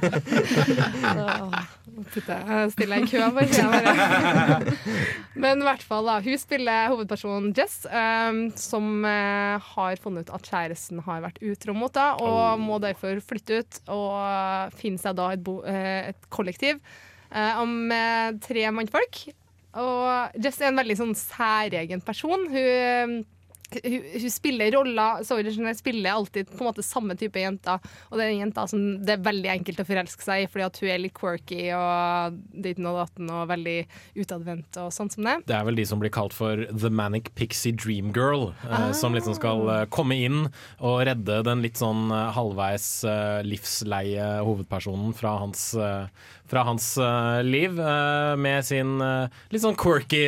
[2.07, 2.37] Putte,
[2.73, 3.49] stille i kø, bare.
[3.49, 4.77] jeg.
[5.43, 6.19] Men i hvert fall, da.
[6.25, 11.75] Hun spiller hovedpersonen Jess, um, som uh, har funnet ut at kjæresten har vært utro
[11.77, 16.31] mot henne, og må derfor flytte ut og finne seg da et, bo, uh, et
[16.33, 16.81] kollektiv
[17.29, 19.19] om med tre mannfolk.
[19.77, 22.47] Og Jess er en veldig sånn særegen person.
[22.49, 23.19] Hun
[23.69, 27.79] hun, hun spiller roller Zoe spiller alltid på en måte samme type jenter.
[28.11, 30.65] Og det er en jente som det er veldig enkelt å forelske seg i, fordi
[30.67, 33.77] at hun er litt quirky og ditten og datten og veldig
[34.25, 35.37] utadvendt og sånn som det.
[35.51, 38.53] Det er vel de som blir kalt for The Manic Pixie Dream Girl.
[38.69, 40.49] eh, Som liksom skal eh, komme inn
[40.81, 46.07] og redde den litt sånn eh, halvveis eh, livsleie hovedpersonen fra hans, eh,
[46.49, 47.77] fra hans eh, liv.
[48.39, 48.97] Med sin
[49.53, 50.25] litt sånn quirky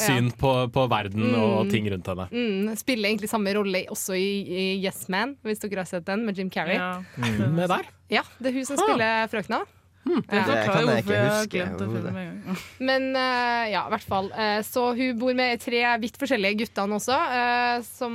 [0.00, 1.70] syn på, på verden og Mm.
[1.70, 2.24] ting rundt henne.
[2.32, 6.24] Mm, spiller egentlig samme rolle også i, i Yes Man, hvis dere har sett den,
[6.26, 6.80] med Jim Carrey.
[6.80, 6.96] Ja.
[7.20, 7.52] Mm.
[7.58, 7.92] Med der?
[8.10, 9.62] Ja, det er hun som spiller frøkna.
[10.00, 12.58] Det Det kan jeg ikke huske gang.
[12.80, 14.30] Men uh, ja, i hvert fall.
[14.32, 18.14] Uh, så hun bor med tre vidt forskjellige guttene også, uh, som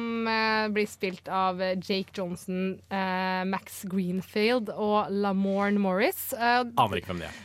[0.73, 6.31] blir spilt av Jake Johnson, eh, Max Greenfield og Lamorne Morris.
[6.35, 7.43] Aner ikke hvem de er.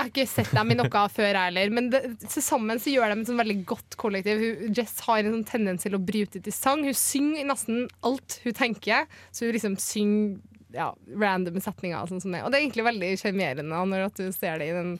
[0.00, 1.72] Jeg har ikke sett dem i noe før, jeg heller.
[1.76, 4.40] Men det, til sammen så gjør de et sånn veldig godt kollektiv.
[4.40, 6.84] Hun, Jess har en sånn tendens til å bryte ut i sang.
[6.86, 9.10] Hun synger nesten alt hun tenker.
[9.30, 10.38] Så hun liksom synger
[10.72, 12.06] ja, random setninger.
[12.08, 12.44] Sånn som det.
[12.44, 14.94] og det er egentlig veldig sjarmerende når du ser det i den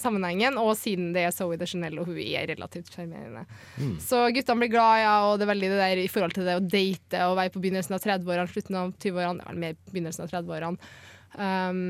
[0.00, 0.58] sammenhengen.
[0.60, 3.44] Og siden det er Zoe de Chanel, og hun er relativt sjarmerende.
[3.80, 3.98] Mm.
[4.04, 6.56] Så guttene blir glad, ja, og det er veldig det der i forhold til det
[6.60, 9.78] å date og være på begynnelsen av 30-årene, slutten av 20-årene, det er vel mer
[9.90, 10.90] begynnelsen av 30-årene.
[11.40, 11.84] Um,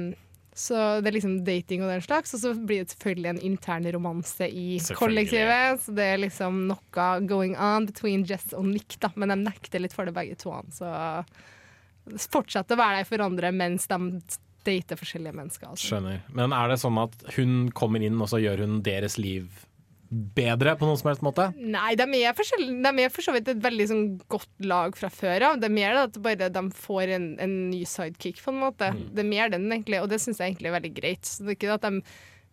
[0.54, 3.86] så det er liksom dating og den slags, og så blir det selvfølgelig en intern
[3.94, 5.80] romanse i kollektivet.
[5.84, 9.82] Så det er liksom noe going on between Jess og Nick, da, men de nekter
[9.82, 10.52] litt for det begge to.
[10.74, 10.90] Så
[12.32, 14.20] fortsetter å være der for hverandre mens de
[14.66, 15.70] dater forskjellige mennesker.
[15.70, 15.94] Altså.
[15.94, 16.20] Skjønner.
[16.36, 19.48] Men er det sånn at hun kommer inn, og så gjør hun deres liv
[20.10, 21.46] bedre på noen som helst måte?
[21.54, 25.46] Nei, de er, de er for så vidt et veldig sånn, godt lag fra før
[25.50, 25.60] av.
[25.62, 28.90] Det er mer at bare de får en, en ny sidekick, på en måte.
[29.14, 31.30] Det er mer den, egentlig, og det syns jeg egentlig er veldig greit.
[31.30, 32.02] Så det er ikke at de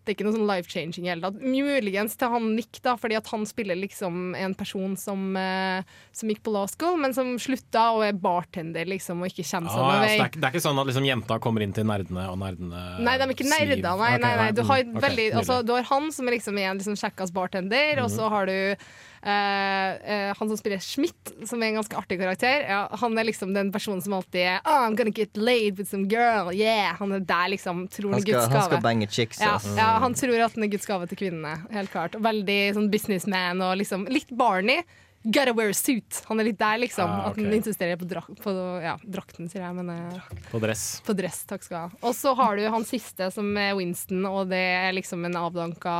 [0.07, 1.37] det er ikke noe sånn life-changing i hele tatt.
[1.43, 5.83] Muligens til han Nick, da, fordi at han spiller liksom en person som, eh,
[6.15, 9.69] som gikk på law school, men som slutta og er bartender, liksom, og ikke kommer
[9.69, 10.15] seg Ah, noen vei.
[10.17, 12.85] det, er, det er ikke sånn at liksom, jenta kommer inn til nerdene, og nerdene
[13.03, 13.97] Nei, de er ikke nerder.
[14.01, 14.51] Nei, nei, nei.
[14.55, 15.37] Du har, mm, veldig, nydelig.
[15.43, 18.15] altså, du har han som er liksom en liksom kjekkas bartender, og Mhm.
[18.17, 18.75] så har du
[19.21, 22.65] eh, eh, han som spiller Schmidt, som er en ganske artig karakter.
[22.67, 25.89] Ja, han er liksom den personen som alltid er oh, I'm gonna get laid with
[25.89, 26.51] some girl.
[26.53, 26.95] Yeah!
[26.99, 27.87] Han er der, liksom.
[27.87, 29.41] Tror han Han er Guds skal, han skal bange chicks.
[29.41, 29.77] Ja, mm.
[29.77, 31.57] ja, han tror at han er Guds gave til kvinnene.
[31.73, 32.15] Helt klart.
[32.17, 34.83] Og Veldig sånn businessman og liksom litt Barney.
[35.27, 36.21] Gotta wear a suit.
[36.29, 37.09] Han er litt der, liksom.
[37.09, 38.53] Ah, At han insisterer på, drak på
[38.83, 39.75] ja, drakten, sier jeg.
[39.75, 41.01] Men eh, På dress.
[41.03, 42.07] på dress, takk skal du ha.
[42.07, 45.97] Og så har du han siste, som er Winston, og det er liksom en avdanka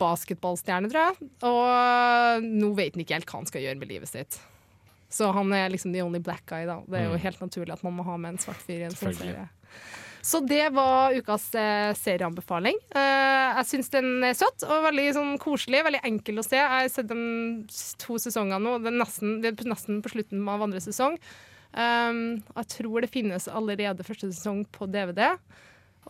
[0.00, 1.30] basketballstjerne, tror jeg.
[1.46, 4.38] Og nå vet han ikke helt hva han skal gjøre med livet sitt.
[5.10, 6.80] Så han er liksom the only black guy, da.
[6.86, 7.22] Det er jo Mm.
[7.24, 9.48] helt naturlig at man må ha med en svart fyr i en sånn serie.
[10.22, 12.76] Så det var ukas eh, serieanbefaling.
[12.94, 15.82] Eh, jeg syns den er søt og veldig sånn koselig.
[15.82, 16.56] Veldig enkel å se.
[16.56, 17.66] Jeg har sett den
[17.98, 18.78] to sesonger nå.
[18.84, 21.16] Det er nesten, det er nesten på slutten av andre sesong.
[21.72, 25.38] Um, jeg tror det finnes allerede første sesong på DVD.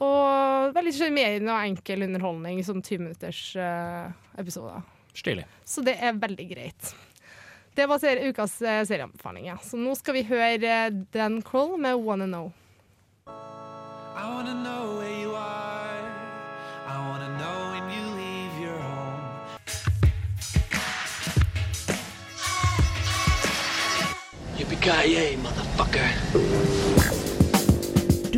[0.01, 2.63] Og veldig sjarmerende og enkel underholdning.
[2.65, 4.09] Sånn 20 minutters uh,
[4.41, 4.83] episoder.
[5.17, 5.45] Stilig.
[5.67, 6.95] Så det er veldig greit.
[7.77, 9.51] Det var ser ukas uh, serieanbefaling.
[9.51, 9.59] Ja.
[9.63, 12.51] Så nå skal vi høre eh, Dan Kroll med 'Wanna Know'.
[14.21, 16.01] I wanna know where you are.
[16.87, 19.23] I wanna know when you leave your home.
[24.59, 26.50] Yippee-ki-yay, motherfucker.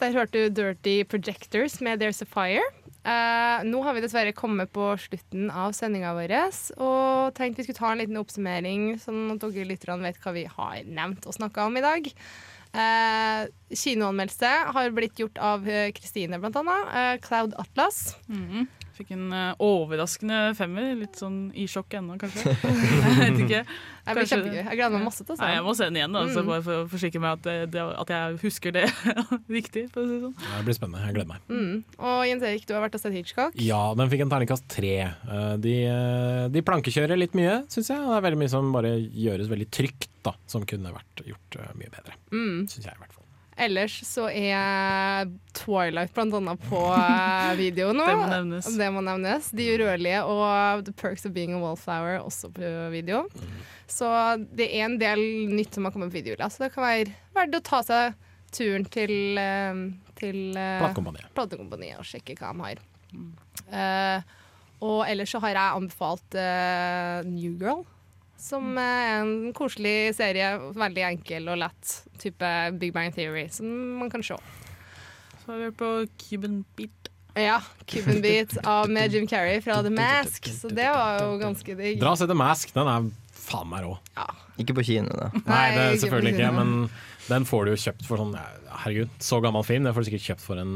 [0.00, 2.62] Der hørte du Dirty Projectors med There's a Fire.
[3.00, 6.32] Uh, nå har vi dessverre kommet på slutten av sendinga vår
[6.76, 10.46] og tenkte vi skulle ta en liten oppsummering, sånn at dere lytterne vet hva vi
[10.48, 12.08] har nevnt og snakka om i dag.
[12.72, 13.44] Uh,
[13.76, 16.92] kinoanmeldelse har blitt gjort av eh, Kristine, blant annet.
[16.94, 18.14] Uh, Cloud Atlas.
[18.30, 18.68] Mhm.
[19.00, 20.90] Fikk en eh, overraskende femmer.
[21.00, 22.52] Litt sånn i sjokk ennå, kanskje.
[22.52, 23.60] jeg vet ikke.
[24.10, 24.58] Det blir kjempegøy.
[24.60, 25.54] Jeg gleder meg masse til å se den.
[25.56, 26.48] Jeg må se den igjen, da, så Mm.
[26.50, 28.84] bare for å forsikre meg at, det, at jeg husker det
[29.56, 29.86] riktig.
[29.94, 30.34] For å si det sånn.
[30.40, 31.04] Det blir spennende.
[31.06, 31.46] Jeg gleder meg.
[31.48, 31.74] Mm.
[32.10, 33.56] Og Jens Erik, du har vært og sett Hitchcock.
[33.60, 34.94] Ja, den fikk en terningkast tre.
[35.08, 38.00] Eh, De, eh, de plankekjører litt mye, syns jeg.
[38.04, 40.34] Og det er veldig mye som bare gjøres veldig trygt, da.
[40.50, 42.16] Som kunne vært gjort mye bedre.
[42.32, 42.66] Mm.
[42.68, 43.19] Syns jeg, i hvert fall.
[43.60, 48.06] Ellers så er Twilight blant annet på eh, video nå.
[48.08, 48.70] Det må nevnes.
[48.80, 49.50] Det må nevnes.
[49.56, 53.26] De urørlige og The Perks of Being a Wallflower også på video.
[53.90, 54.08] Så
[54.56, 55.22] det er en del
[55.52, 56.38] nytt som har kommet på video.
[56.48, 58.18] Så det kan være verdt å ta seg
[58.54, 59.84] turen til, eh,
[60.18, 61.30] til eh, Platekompaniet.
[61.36, 62.84] platekompaniet og sjekke hva de har.
[63.70, 64.22] Uh,
[64.86, 67.82] og ellers så har jeg anbefalt uh, New Girl.
[68.40, 70.52] Som er en koselig serie.
[70.76, 71.94] Veldig enkel og lett.
[72.20, 72.50] Type
[72.80, 73.68] Big Bang Theory, som
[74.00, 74.38] man kan se.
[75.40, 75.92] Så har vi hørt på
[76.24, 77.10] Cuban Beat.
[77.38, 80.50] Ja, Cuban Beat av med Jim Carrey fra The Mask.
[80.50, 82.00] Så det var jo ganske digg.
[82.00, 82.74] Dra og se The Mask.
[82.74, 83.10] Den er
[83.40, 83.94] faen meg rå.
[84.60, 85.30] Ikke på kino, da.
[85.46, 86.74] Nei, det er selvfølgelig ikke, men
[87.30, 88.34] den får du jo kjøpt for sånn
[88.80, 89.86] Herregud, så gammel film.
[89.86, 90.74] Den får du sikkert kjøpt for en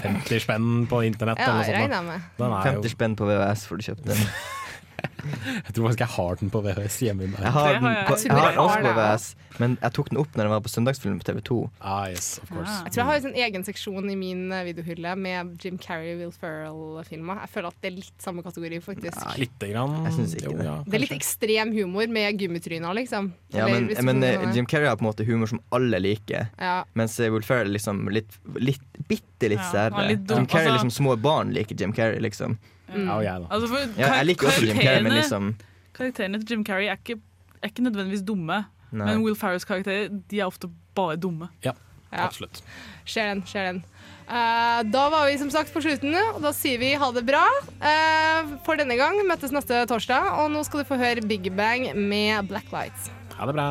[0.00, 1.40] 50 spenn på internett.
[1.40, 2.32] Ja, eller noe sånt.
[2.38, 4.24] Den er jo, 50 spenn på VHS får du kjøpt den.
[5.66, 7.28] jeg tror faktisk jeg har den på VHS hjemme.
[7.34, 8.92] Jeg har, den på, Jeg har den også på.
[8.96, 9.26] VHS,
[9.60, 11.58] men jeg tok den opp når den var på søndagsfilm på TV2.
[11.80, 12.76] Ah, yes, of course.
[12.86, 16.14] Jeg tror jeg har en sånn egen seksjon i min eh, videohylle med Jim Carrey
[16.20, 17.42] Will Ferrell-filmer.
[17.44, 19.20] Jeg føler at det er litt samme kategori, faktisk.
[19.40, 19.96] Lite grann.
[20.08, 20.68] Jeg syns ikke Jo, det.
[20.70, 23.32] ja, Det er litt ekstrem humor med gummitryner, liksom.
[23.54, 26.48] Ja, men, men eh, Jim Carrey har på en måte humor som alle liker.
[26.60, 26.80] Ja.
[26.98, 30.04] Mens eh, Will Ferrell liksom litt, litt bitte litt Ja, særere.
[30.06, 30.30] er litt.
[30.30, 32.58] Jim Carrey er liksom Små barn liker Jim Carrey, liksom.
[32.90, 33.06] Mm.
[33.06, 33.46] Ja, og jeg, da.
[33.54, 35.54] Altså, for Ja, jeg liker også Jim Carrey, men liksom
[35.94, 37.20] Karakterene til Jim Carrey er ikke,
[37.62, 38.64] er ikke nødvendigvis dumme.
[38.90, 39.06] Nei.
[39.06, 40.68] Men Will Ferrells karakterer de er ofte
[40.98, 41.48] bare dumme.
[41.64, 41.72] Ja,
[42.12, 42.24] Ja.
[42.26, 42.62] absolutt.
[43.06, 43.84] Ser den, ser den.
[44.30, 47.44] Uh, da var vi som sagt på slutten, og da sier vi ha det bra
[47.82, 49.18] uh, for denne gang.
[49.26, 53.10] Møtes neste torsdag, og nå skal du få høre Big Bang med Black Lights.
[53.38, 53.70] Ha det bra.